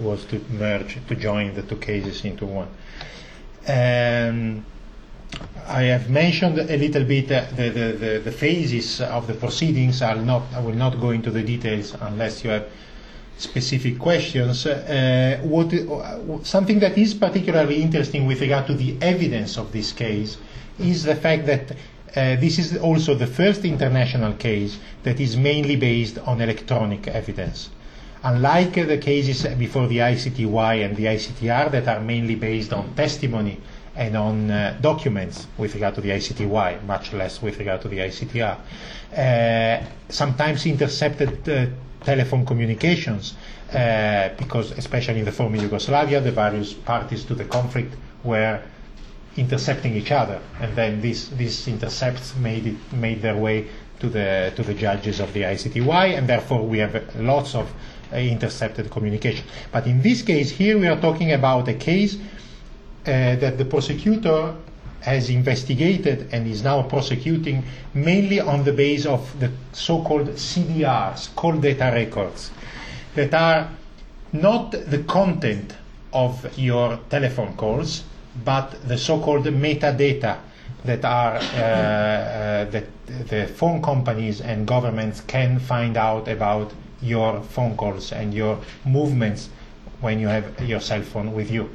was 0.00 0.24
to 0.26 0.40
merge, 0.50 0.98
to 1.08 1.14
join 1.14 1.54
the 1.54 1.62
two 1.62 1.76
cases 1.76 2.24
into 2.24 2.44
one. 2.46 2.68
Um, 3.68 4.64
I 5.66 5.82
have 5.84 6.10
mentioned 6.10 6.58
a 6.58 6.76
little 6.76 7.04
bit 7.04 7.30
uh, 7.30 7.46
the, 7.54 7.68
the, 7.68 7.92
the, 7.92 8.20
the, 8.24 8.32
phases 8.32 9.00
of 9.00 9.28
the 9.28 9.34
proceedings. 9.34 10.02
I'll 10.02 10.20
not, 10.20 10.42
I 10.52 10.60
will 10.60 10.74
not 10.74 11.00
go 11.00 11.10
into 11.10 11.30
the 11.30 11.44
details 11.44 11.94
unless 12.00 12.42
you 12.42 12.50
have 12.50 12.66
specific 13.38 13.98
questions. 13.98 14.66
Uh, 14.66 15.38
what, 15.44 15.72
uh, 15.72 16.42
something 16.42 16.80
that 16.80 16.98
is 16.98 17.14
particularly 17.14 17.82
interesting 17.82 18.26
with 18.26 18.40
regard 18.40 18.66
to 18.66 18.74
the 18.74 18.96
evidence 19.00 19.56
of 19.56 19.70
this 19.70 19.92
case 19.92 20.38
is 20.80 21.04
the 21.04 21.14
fact 21.14 21.46
that 21.46 21.70
uh, 21.70 22.34
this 22.36 22.58
is 22.58 22.76
also 22.76 23.14
the 23.14 23.26
first 23.28 23.64
international 23.64 24.32
case 24.32 24.78
that 25.04 25.20
is 25.20 25.36
mainly 25.36 25.76
based 25.76 26.18
on 26.18 26.40
electronic 26.40 27.06
evidence. 27.06 27.70
Unlike 28.24 28.74
the 28.88 28.98
cases 28.98 29.46
before 29.54 29.86
the 29.86 29.98
ICTY 29.98 30.84
and 30.84 30.96
the 30.96 31.04
ICTR 31.04 31.70
that 31.70 31.86
are 31.86 32.00
mainly 32.00 32.34
based 32.34 32.72
on 32.72 32.92
testimony 32.94 33.60
and 33.96 34.16
on 34.16 34.50
uh, 34.50 34.78
documents 34.80 35.46
with 35.58 35.74
regard 35.74 35.94
to 35.94 36.00
the 36.00 36.10
ICTY, 36.10 36.84
much 36.84 37.12
less 37.12 37.42
with 37.42 37.58
regard 37.58 37.82
to 37.82 37.88
the 37.88 37.98
ICTR, 37.98 38.58
uh, 39.16 39.84
sometimes 40.08 40.66
intercepted 40.66 41.48
uh, 41.48 41.66
telephone 42.04 42.46
communications, 42.46 43.34
uh, 43.72 44.30
because 44.38 44.72
especially 44.72 45.18
in 45.18 45.24
the 45.24 45.32
former 45.32 45.56
Yugoslavia, 45.56 46.20
the 46.20 46.32
various 46.32 46.72
parties 46.72 47.24
to 47.24 47.34
the 47.34 47.44
conflict 47.44 47.94
were 48.24 48.60
intercepting 49.36 49.94
each 49.94 50.12
other, 50.12 50.40
and 50.60 50.74
then 50.76 51.00
these 51.00 51.30
these 51.30 51.68
intercepts 51.68 52.34
made 52.36 52.66
it 52.66 52.92
made 52.92 53.22
their 53.22 53.36
way 53.36 53.66
to 53.98 54.08
the 54.08 54.52
to 54.56 54.62
the 54.62 54.74
judges 54.74 55.20
of 55.20 55.32
the 55.32 55.42
ICTY, 55.42 56.16
and 56.16 56.28
therefore 56.28 56.66
we 56.66 56.78
have 56.78 56.94
lots 57.16 57.54
of 57.54 57.72
intercepted 58.12 58.90
communication. 58.90 59.44
But 59.70 59.86
in 59.86 60.02
this 60.02 60.22
case, 60.22 60.50
here 60.50 60.78
we 60.78 60.88
are 60.88 61.00
talking 61.00 61.32
about 61.32 61.68
a 61.68 61.74
case 61.74 62.16
uh, 62.16 62.18
that 63.04 63.58
the 63.58 63.64
prosecutor 63.64 64.54
has 65.00 65.30
investigated 65.30 66.28
and 66.32 66.46
is 66.46 66.62
now 66.62 66.82
prosecuting 66.82 67.64
mainly 67.94 68.38
on 68.40 68.64
the 68.64 68.72
basis 68.72 69.06
of 69.06 69.40
the 69.40 69.50
so-called 69.72 70.28
CDRs, 70.28 71.34
call 71.34 71.56
data 71.56 71.90
records, 71.94 72.50
that 73.14 73.32
are 73.32 73.70
not 74.32 74.70
the 74.72 75.02
content 75.04 75.74
of 76.12 76.58
your 76.58 76.98
telephone 77.08 77.56
calls, 77.56 78.04
but 78.44 78.76
the 78.86 78.98
so-called 78.98 79.44
metadata 79.44 80.38
that 80.84 81.04
are 81.04 81.36
uh, 81.36 81.40
uh, 81.40 82.64
that 82.66 82.86
the 83.28 83.46
phone 83.46 83.82
companies 83.82 84.40
and 84.40 84.66
governments 84.66 85.20
can 85.22 85.58
find 85.58 85.96
out 85.96 86.28
about 86.28 86.72
your 87.02 87.42
phone 87.42 87.76
calls 87.76 88.12
and 88.12 88.32
your 88.32 88.58
movements 88.84 89.50
when 90.00 90.18
you 90.18 90.28
have 90.28 90.60
your 90.66 90.80
cell 90.80 91.02
phone 91.02 91.32
with 91.34 91.50
you. 91.50 91.68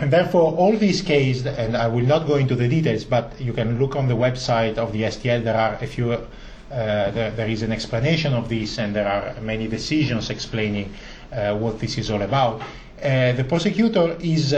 And 0.00 0.12
therefore, 0.12 0.54
all 0.54 0.76
these 0.76 1.02
cases, 1.02 1.46
and 1.46 1.76
I 1.76 1.86
will 1.86 2.04
not 2.04 2.26
go 2.26 2.36
into 2.36 2.56
the 2.56 2.68
details, 2.68 3.04
but 3.04 3.40
you 3.40 3.52
can 3.52 3.78
look 3.78 3.94
on 3.94 4.08
the 4.08 4.14
website 4.14 4.76
of 4.76 4.92
the 4.92 5.02
STL. 5.02 5.44
There 5.44 5.56
are 5.56 5.78
a 5.80 5.86
few, 5.86 6.12
uh, 6.12 6.26
there, 6.70 7.30
there 7.30 7.48
is 7.48 7.62
an 7.62 7.70
explanation 7.70 8.34
of 8.34 8.48
this, 8.48 8.78
and 8.78 8.94
there 8.94 9.06
are 9.06 9.40
many 9.40 9.68
decisions 9.68 10.30
explaining 10.30 10.92
uh, 11.32 11.56
what 11.56 11.78
this 11.78 11.96
is 11.96 12.10
all 12.10 12.22
about. 12.22 12.60
Uh, 13.02 13.32
the 13.32 13.44
prosecutor 13.44 14.16
is 14.20 14.54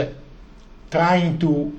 trying 0.89 1.37
to, 1.39 1.71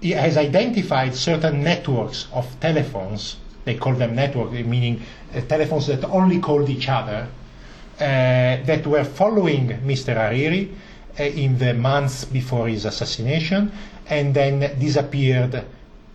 he 0.00 0.10
has 0.10 0.36
identified 0.36 1.14
certain 1.14 1.64
networks 1.64 2.28
of 2.32 2.46
telephones 2.60 3.36
they 3.64 3.76
call 3.76 3.94
them 3.94 4.14
network, 4.14 4.52
meaning 4.52 5.02
uh, 5.34 5.40
telephones 5.42 5.86
that 5.86 6.04
only 6.04 6.40
called 6.40 6.68
each 6.68 6.88
other, 6.88 7.28
uh, 7.98 8.00
that 8.00 8.86
were 8.86 9.04
following 9.04 9.68
Mr. 9.84 10.16
Hariri 10.16 10.74
in 11.20 11.58
the 11.58 11.74
months 11.74 12.24
before 12.24 12.68
his 12.68 12.84
assassination, 12.84 13.72
and 14.08 14.34
then 14.34 14.60
disappeared 14.78 15.64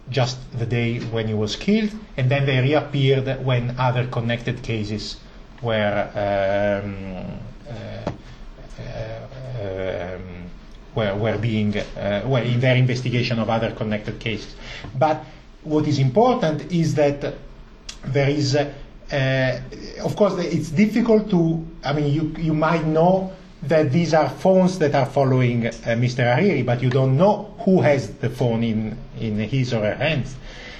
just 0.10 0.38
the 0.60 0.66
day 0.66 1.00
when 1.00 1.28
he 1.28 1.34
was 1.34 1.56
killed, 1.56 1.92
and 2.18 2.30
then 2.30 2.46
they 2.46 2.60
reappeared 2.60 3.44
when 3.44 3.76
other 3.80 4.08
connected 4.08 4.62
cases 4.62 5.18
were 5.62 6.10
um, 6.16 7.40
uh, 7.68 8.12
uh, 8.82 10.16
um, 10.16 10.22
were, 10.94 11.16
were 11.16 11.38
being 11.38 11.76
uh, 11.78 12.22
were 12.26 12.42
in 12.42 12.60
their 12.60 12.76
investigation 12.76 13.40
of 13.40 13.50
other 13.50 13.72
connected 13.72 14.20
cases. 14.20 14.56
But 14.98 15.24
what 15.64 15.88
is 15.88 16.00
important 16.00 16.72
is 16.72 16.94
that 16.96 17.34
there 18.06 18.30
is, 18.30 18.56
uh, 18.56 19.62
of 20.04 20.16
course, 20.16 20.38
it's 20.38 20.70
difficult 20.70 21.30
to, 21.32 21.66
I 21.84 21.94
mean, 21.94 22.14
you, 22.14 22.36
you 22.38 22.54
might 22.54 22.86
know 22.86 23.34
that 23.68 23.92
these 23.92 24.14
are 24.14 24.30
phones 24.30 24.78
that 24.80 24.94
are 24.94 25.06
following 25.06 25.68
uh, 25.68 25.72
Mr. 25.72 26.24
Hariri, 26.24 26.66
but 26.66 26.82
you 26.82 26.90
don't 26.90 27.18
know 27.18 27.54
who 27.60 27.82
has 27.82 28.12
the 28.16 28.30
phone 28.30 28.64
in, 28.64 28.98
in 29.20 29.40
his 29.40 29.74
or 29.74 29.82
her 29.82 29.96
hands. 29.96 30.36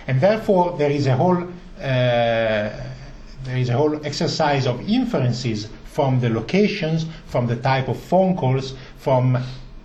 And 0.08 0.22
therefore, 0.22 0.78
there 0.78 0.92
is 0.92 1.08
a 1.08 1.16
whole, 1.16 1.44
uh, 1.44 1.50
there 1.80 3.58
is 3.58 3.70
a 3.70 3.74
whole 3.74 4.06
exercise 4.06 4.68
of 4.68 4.88
inferences 4.88 5.68
from 5.86 6.20
the 6.20 6.30
locations, 6.30 7.06
from 7.28 7.48
the 7.48 7.56
type 7.56 7.88
of 7.88 8.00
phone 8.00 8.36
calls, 8.36 8.76
from 8.98 9.38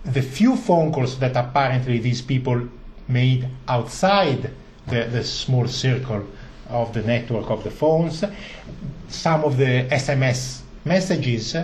the 0.04 0.22
few 0.22 0.56
phone 0.56 0.92
calls 0.92 1.18
that 1.18 1.36
apparently 1.36 1.98
these 1.98 2.20
people 2.20 2.68
made 3.08 3.48
outside 3.68 4.50
the, 4.88 5.04
the 5.04 5.24
small 5.24 5.66
circle 5.66 6.26
of 6.68 6.92
the 6.92 7.02
network 7.02 7.50
of 7.50 7.64
the 7.64 7.70
phones, 7.70 8.24
some 9.08 9.44
of 9.44 9.56
the 9.56 9.88
SMS 9.90 10.60
messages 10.84 11.54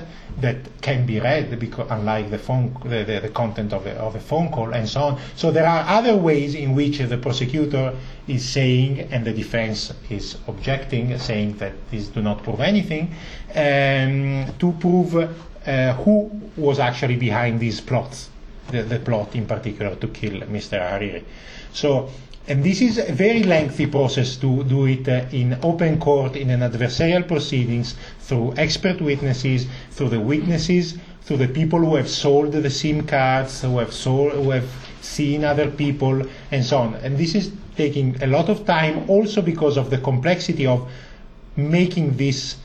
that 0.41 0.57
can 0.83 1.07
be 1.07 1.19
read 1.19 1.59
because 1.59 1.91
unlike 1.91 2.31
the 2.31 2.39
phone 2.39 2.77
the, 2.85 3.03
the, 3.05 3.21
the 3.21 3.29
content 3.31 3.73
of 3.73 3.87
a, 3.87 3.95
of 3.95 4.15
a 4.15 4.21
phone 4.21 4.51
call 4.51 4.75
and 4.75 4.87
so 4.89 5.01
on 5.01 5.21
so 5.35 5.51
there 5.51 5.67
are 5.67 5.85
other 5.89 6.15
ways 6.15 6.55
in 6.55 6.75
which 6.75 6.99
the 6.99 7.17
prosecutor 7.17 7.95
is 8.29 8.47
saying 8.47 9.01
and 9.01 9.25
the 9.25 9.33
defense 9.33 9.93
is 10.11 10.37
objecting 10.49 11.17
saying 11.19 11.57
that 11.57 11.73
these 11.91 12.09
do 12.09 12.21
not 12.21 12.43
prove 12.43 12.61
anything 12.61 13.15
um, 13.55 14.53
to 14.59 14.73
prove 14.81 15.15
uh, 15.17 15.93
who 15.95 16.31
was 16.57 16.79
actually 16.79 17.17
behind 17.17 17.59
these 17.59 17.81
plots 17.81 18.29
the, 18.71 18.83
the 18.83 18.99
plot 18.99 19.35
in 19.35 19.47
particular 19.47 19.95
to 19.97 20.09
kill 20.09 20.41
Mr. 20.43 20.79
Hariri 20.79 21.25
so 21.73 22.11
and 22.49 22.63
this 22.63 22.81
is 22.81 22.99
a 22.99 23.13
very 23.13 23.43
lengthy 23.43 23.87
process 23.87 24.37
to 24.37 24.63
do 24.65 24.87
it 24.87 25.09
uh, 25.09 25.27
in 25.33 25.59
open 25.63 25.99
court, 25.99 26.37
in 26.37 26.51
an 26.51 26.61
adversarial 26.61 27.27
proceedings, 27.27 27.97
through 28.21 28.55
expert 28.57 29.01
witnesses, 29.01 29.67
through 29.91 30.11
the 30.11 30.21
witnesses, 30.21 30.97
through 31.23 31.39
the 31.39 31.49
people 31.49 31.81
who 31.81 31.97
have 31.97 32.09
sold 32.09 32.53
the 32.53 32.71
SIM 32.71 33.05
cards, 33.05 33.63
who 33.63 33.79
have 33.79 33.93
sold, 33.93 34.33
who 34.33 34.51
have 34.51 34.69
seen 35.01 35.43
other 35.43 35.69
people, 35.71 36.23
and 36.53 36.65
so 36.65 36.79
on. 36.79 36.95
And 36.97 37.19
this 37.19 37.35
is 37.35 37.51
taking 37.77 38.23
a 38.23 38.29
lot 38.29 38.49
of 38.49 38.65
time, 38.65 39.11
also 39.11 39.43
because 39.43 39.77
of 39.77 39.91
the 39.91 39.99
complexity 39.99 40.67
of 40.67 40.89
making 41.57 42.17
this 42.17 42.57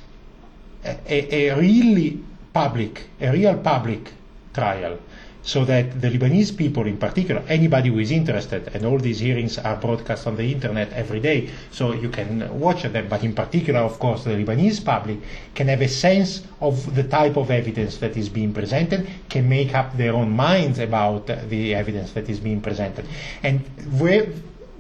a, 0.85 1.49
a 1.49 1.59
really 1.59 2.23
public, 2.53 3.09
a 3.19 3.31
real 3.31 3.57
public 3.57 4.11
trial 4.53 4.99
so 5.43 5.65
that 5.65 5.99
the 6.01 6.09
Lebanese 6.09 6.55
people 6.55 6.85
in 6.85 6.97
particular, 6.97 7.43
anybody 7.47 7.89
who 7.89 7.99
is 7.99 8.11
interested, 8.11 8.69
and 8.75 8.85
all 8.85 8.99
these 8.99 9.19
hearings 9.19 9.57
are 9.57 9.75
broadcast 9.75 10.27
on 10.27 10.35
the 10.35 10.51
internet 10.51 10.93
every 10.93 11.19
day, 11.19 11.49
so 11.71 11.93
you 11.93 12.09
can 12.09 12.59
watch 12.59 12.83
them, 12.83 13.07
but 13.09 13.23
in 13.23 13.33
particular, 13.33 13.79
of 13.79 13.97
course, 13.97 14.23
the 14.23 14.31
Lebanese 14.31 14.83
public 14.83 15.17
can 15.55 15.67
have 15.67 15.81
a 15.81 15.87
sense 15.87 16.43
of 16.59 16.95
the 16.95 17.03
type 17.03 17.37
of 17.37 17.49
evidence 17.49 17.97
that 17.97 18.15
is 18.15 18.29
being 18.29 18.53
presented, 18.53 19.09
can 19.29 19.49
make 19.49 19.73
up 19.73 19.97
their 19.97 20.13
own 20.13 20.29
minds 20.29 20.77
about 20.77 21.25
the 21.49 21.73
evidence 21.73 22.11
that 22.11 22.29
is 22.29 22.39
being 22.39 22.61
presented. 22.61 23.05
And 23.41 23.61
where, 23.99 24.27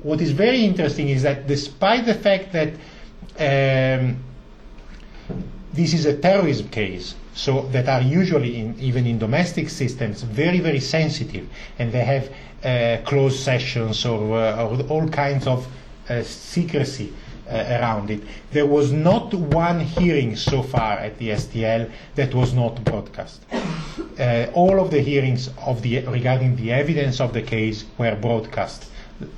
what 0.03 0.21
is 0.21 0.31
very 0.31 0.63
interesting 0.63 1.09
is 1.09 1.23
that 1.23 1.47
despite 1.47 2.05
the 2.05 2.13
fact 2.13 2.53
that 2.53 2.69
um, 3.39 4.17
this 5.73 5.93
is 5.93 6.05
a 6.05 6.17
terrorism 6.17 6.69
case, 6.69 7.15
so 7.33 7.61
that 7.71 7.87
are 7.87 8.01
usually 8.01 8.59
in, 8.59 8.75
even 8.79 9.05
in 9.05 9.17
domestic 9.17 9.69
systems 9.69 10.23
very 10.23 10.59
very 10.59 10.79
sensitive 10.79 11.47
and 11.79 11.91
they 11.91 12.03
have 12.03 12.29
uh, 12.63 13.01
closed 13.05 13.39
sessions 13.39 14.05
or, 14.05 14.37
uh, 14.37 14.63
or, 14.63 14.81
all 14.89 15.07
kinds 15.09 15.47
of 15.47 15.67
uh, 16.09 16.21
secrecy 16.23 17.11
uh, 17.49 17.79
around 17.81 18.09
it. 18.11 18.21
There 18.51 18.65
was 18.65 18.91
not 18.91 19.33
one 19.33 19.79
hearing 19.79 20.35
so 20.35 20.61
far 20.61 20.99
at 20.99 21.17
the 21.17 21.29
STL 21.29 21.89
that 22.15 22.33
was 22.33 22.53
not 22.53 22.83
broadcast. 22.83 23.45
Uh, 24.19 24.47
all 24.53 24.79
of 24.79 24.91
the 24.91 25.01
hearings 25.01 25.49
of 25.65 25.81
the, 25.81 26.05
regarding 26.05 26.55
the 26.55 26.71
evidence 26.71 27.19
of 27.19 27.33
the 27.33 27.41
case 27.41 27.85
were 27.97 28.15
broadcast 28.15 28.89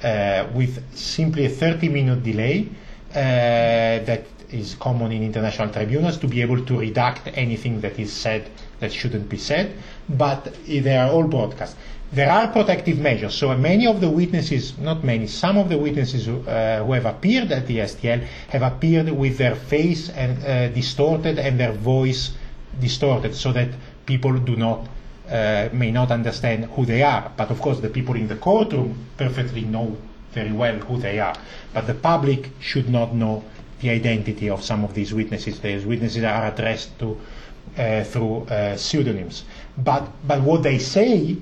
uh, 0.03 0.47
with 0.53 0.83
simply 0.95 1.45
a 1.45 1.49
30 1.49 1.89
minute 1.89 2.23
delay 2.23 2.69
that 3.13 4.23
is 4.53 4.75
common 4.75 5.11
in 5.11 5.23
international 5.23 5.69
tribunals 5.69 6.17
to 6.17 6.27
be 6.27 6.41
able 6.41 6.63
to 6.65 6.73
redact 6.73 7.31
anything 7.35 7.81
that 7.81 7.99
is 7.99 8.13
said 8.13 8.49
that 8.79 8.91
shouldn't 8.91 9.27
be 9.29 9.37
said, 9.37 9.75
but 10.07 10.55
they 10.67 10.95
are 10.95 11.09
all 11.09 11.23
broadcast. 11.23 11.75
There 12.11 12.29
are 12.29 12.47
protective 12.49 12.99
measures. 12.99 13.33
So 13.33 13.57
many 13.57 13.87
of 13.87 13.99
the 13.99 14.09
witnesses, 14.09 14.77
not 14.77 15.03
many, 15.03 15.25
some 15.25 15.57
of 15.57 15.69
the 15.69 15.79
witnesses 15.79 16.27
who, 16.27 16.41
uh, 16.41 16.83
who 16.83 16.93
have 16.93 17.07
appeared 17.07 17.51
at 17.51 17.65
the 17.65 17.79
STL 17.79 18.23
have 18.49 18.61
appeared 18.61 19.09
with 19.09 19.39
their 19.39 19.55
face 19.55 20.09
and 20.09 20.43
uh, 20.45 20.67
distorted 20.69 21.39
and 21.39 21.59
their 21.59 21.71
voice 21.71 22.31
distorted, 22.79 23.33
so 23.33 23.51
that 23.53 23.69
people 24.05 24.37
do 24.37 24.55
not 24.55 24.87
uh, 25.27 25.69
may 25.73 25.89
not 25.89 26.11
understand 26.11 26.65
who 26.65 26.85
they 26.85 27.01
are. 27.01 27.31
But 27.35 27.49
of 27.49 27.59
course, 27.59 27.79
the 27.79 27.89
people 27.89 28.15
in 28.15 28.27
the 28.27 28.35
courtroom 28.35 29.07
perfectly 29.17 29.61
know 29.61 29.97
very 30.33 30.51
well 30.51 30.75
who 30.75 30.97
they 30.97 31.19
are. 31.19 31.35
But 31.73 31.87
the 31.87 31.93
public 31.93 32.49
should 32.59 32.89
not 32.89 33.13
know 33.13 33.43
the 33.81 33.89
identity 33.89 34.49
of 34.49 34.63
some 34.63 34.83
of 34.83 34.93
these 34.93 35.13
witnesses. 35.13 35.59
These 35.59 35.85
witnesses 35.85 36.23
are 36.23 36.47
addressed 36.47 36.97
to 36.99 37.17
uh, 37.77 38.03
through 38.03 38.43
uh, 38.43 38.77
pseudonyms. 38.77 39.43
But, 39.77 40.07
but 40.27 40.41
what 40.41 40.63
they 40.63 40.79
say 40.79 41.37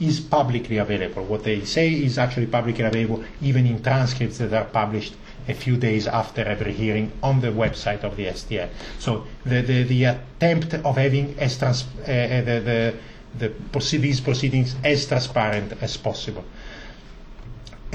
is 0.00 0.20
publicly 0.20 0.78
available. 0.78 1.24
What 1.24 1.44
they 1.44 1.64
say 1.64 1.92
is 1.92 2.18
actually 2.18 2.46
publicly 2.46 2.84
available, 2.84 3.24
even 3.40 3.66
in 3.66 3.82
transcripts 3.82 4.38
that 4.38 4.52
are 4.52 4.64
published 4.64 5.14
a 5.48 5.54
few 5.54 5.76
days 5.76 6.06
after 6.06 6.42
every 6.42 6.72
hearing 6.72 7.12
on 7.22 7.40
the 7.40 7.48
website 7.48 8.02
of 8.02 8.16
the 8.16 8.26
STL. 8.26 8.68
So 8.98 9.24
the, 9.44 9.62
the, 9.62 9.84
the 9.84 10.04
attempt 10.04 10.74
of 10.74 10.96
having 10.96 11.38
as 11.38 11.56
trans, 11.56 11.84
uh, 12.00 12.10
uh 12.10 12.40
the, 12.42 12.94
the, 13.38 13.52
the, 13.72 13.98
these 13.98 14.20
proceedings 14.20 14.74
as 14.84 15.06
transparent 15.06 15.72
as 15.80 15.96
possible 15.96 16.44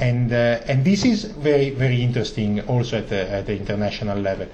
and 0.02 0.32
uh, 0.32 0.60
and 0.66 0.84
this 0.84 1.04
is 1.04 1.24
very 1.24 1.70
very 1.70 2.02
interesting 2.02 2.60
also 2.66 2.98
at 2.98 3.08
the, 3.08 3.30
at 3.30 3.46
the 3.46 3.56
international 3.56 4.18
level. 4.18 4.48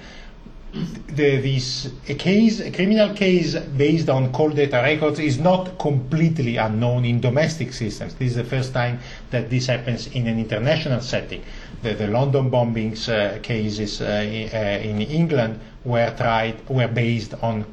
The, 0.71 1.37
this 1.41 1.89
a 2.07 2.13
case, 2.13 2.59
a 2.59 2.69
criminal 2.69 3.15
case 3.15 3.55
based 3.55 4.07
on 4.07 4.31
call 4.31 4.51
data 4.51 4.77
records 4.83 5.17
is 5.17 5.39
not 5.39 5.79
completely 5.79 6.57
unknown 6.57 7.05
in 7.05 7.19
domestic 7.19 7.73
systems. 7.73 8.13
This 8.13 8.31
is 8.31 8.35
the 8.35 8.43
first 8.43 8.71
time 8.71 8.99
that 9.31 9.49
this 9.49 9.65
happens 9.65 10.05
in 10.13 10.27
an 10.27 10.37
international 10.37 11.01
setting. 11.01 11.43
The, 11.81 11.95
the 11.95 12.07
London 12.07 12.51
bombings 12.51 13.09
uh, 13.09 13.39
cases 13.39 13.99
uh, 13.99 14.05
uh 14.05 14.89
in 14.89 15.01
England 15.01 15.59
were 15.83 16.13
tried 16.15 16.57
were 16.69 16.87
based 16.87 17.33
on 17.41 17.65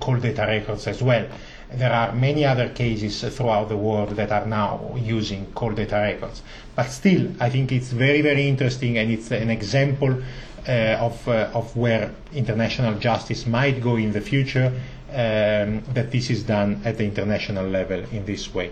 call 0.00 0.16
data 0.16 0.44
records 0.48 0.88
as 0.88 1.00
well 1.00 1.26
there 1.74 1.92
are 1.92 2.12
many 2.12 2.44
other 2.44 2.68
cases 2.68 3.22
throughout 3.36 3.68
the 3.68 3.76
world 3.76 4.10
that 4.10 4.32
are 4.32 4.46
now 4.46 4.94
using 4.98 5.46
call 5.52 5.72
data 5.72 5.96
records. 5.96 6.42
But 6.74 6.90
still, 6.90 7.30
I 7.40 7.50
think 7.50 7.72
it's 7.72 7.90
very, 7.90 8.22
very 8.22 8.48
interesting 8.48 8.98
and 8.98 9.10
it's 9.10 9.30
an 9.30 9.50
example 9.50 10.22
uh, 10.68 10.72
of, 11.00 11.28
uh, 11.28 11.50
of 11.54 11.74
where 11.76 12.12
international 12.34 12.98
justice 12.98 13.46
might 13.46 13.82
go 13.82 13.96
in 13.96 14.12
the 14.12 14.20
future, 14.20 14.72
um, 15.10 15.82
that 15.94 16.10
this 16.10 16.30
is 16.30 16.42
done 16.42 16.80
at 16.84 16.98
the 16.98 17.04
international 17.04 17.66
level 17.66 18.00
in 18.12 18.24
this 18.24 18.52
way. 18.54 18.70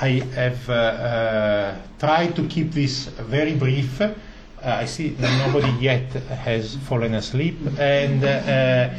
I 0.00 0.20
have 0.34 0.68
uh, 0.68 0.72
uh 0.72 1.76
tried 1.98 2.36
to 2.36 2.46
keep 2.46 2.70
this 2.72 3.06
very 3.06 3.54
brief. 3.56 4.00
Uh, 4.00 4.14
I 4.62 4.84
see 4.84 5.16
nobody 5.18 5.70
yet 5.80 6.12
has 6.12 6.76
fallen 6.76 7.14
asleep, 7.14 7.56
and 7.78 8.22
uh, 8.22 8.90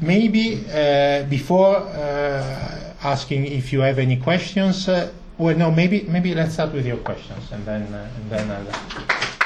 maybe 0.00 0.64
uh, 0.70 1.24
before 1.24 1.76
uh, 1.76 2.94
asking 3.02 3.46
if 3.46 3.72
you 3.72 3.80
have 3.80 3.98
any 3.98 4.16
questions, 4.16 4.88
uh, 4.88 5.10
well, 5.38 5.56
no, 5.56 5.70
maybe 5.70 6.02
maybe 6.02 6.34
let's 6.34 6.54
start 6.54 6.72
with 6.72 6.86
your 6.86 6.98
questions, 6.98 7.52
and 7.52 7.64
then 7.64 7.82
and 7.82 8.30
then 8.30 8.50
I'll. 8.50 9.37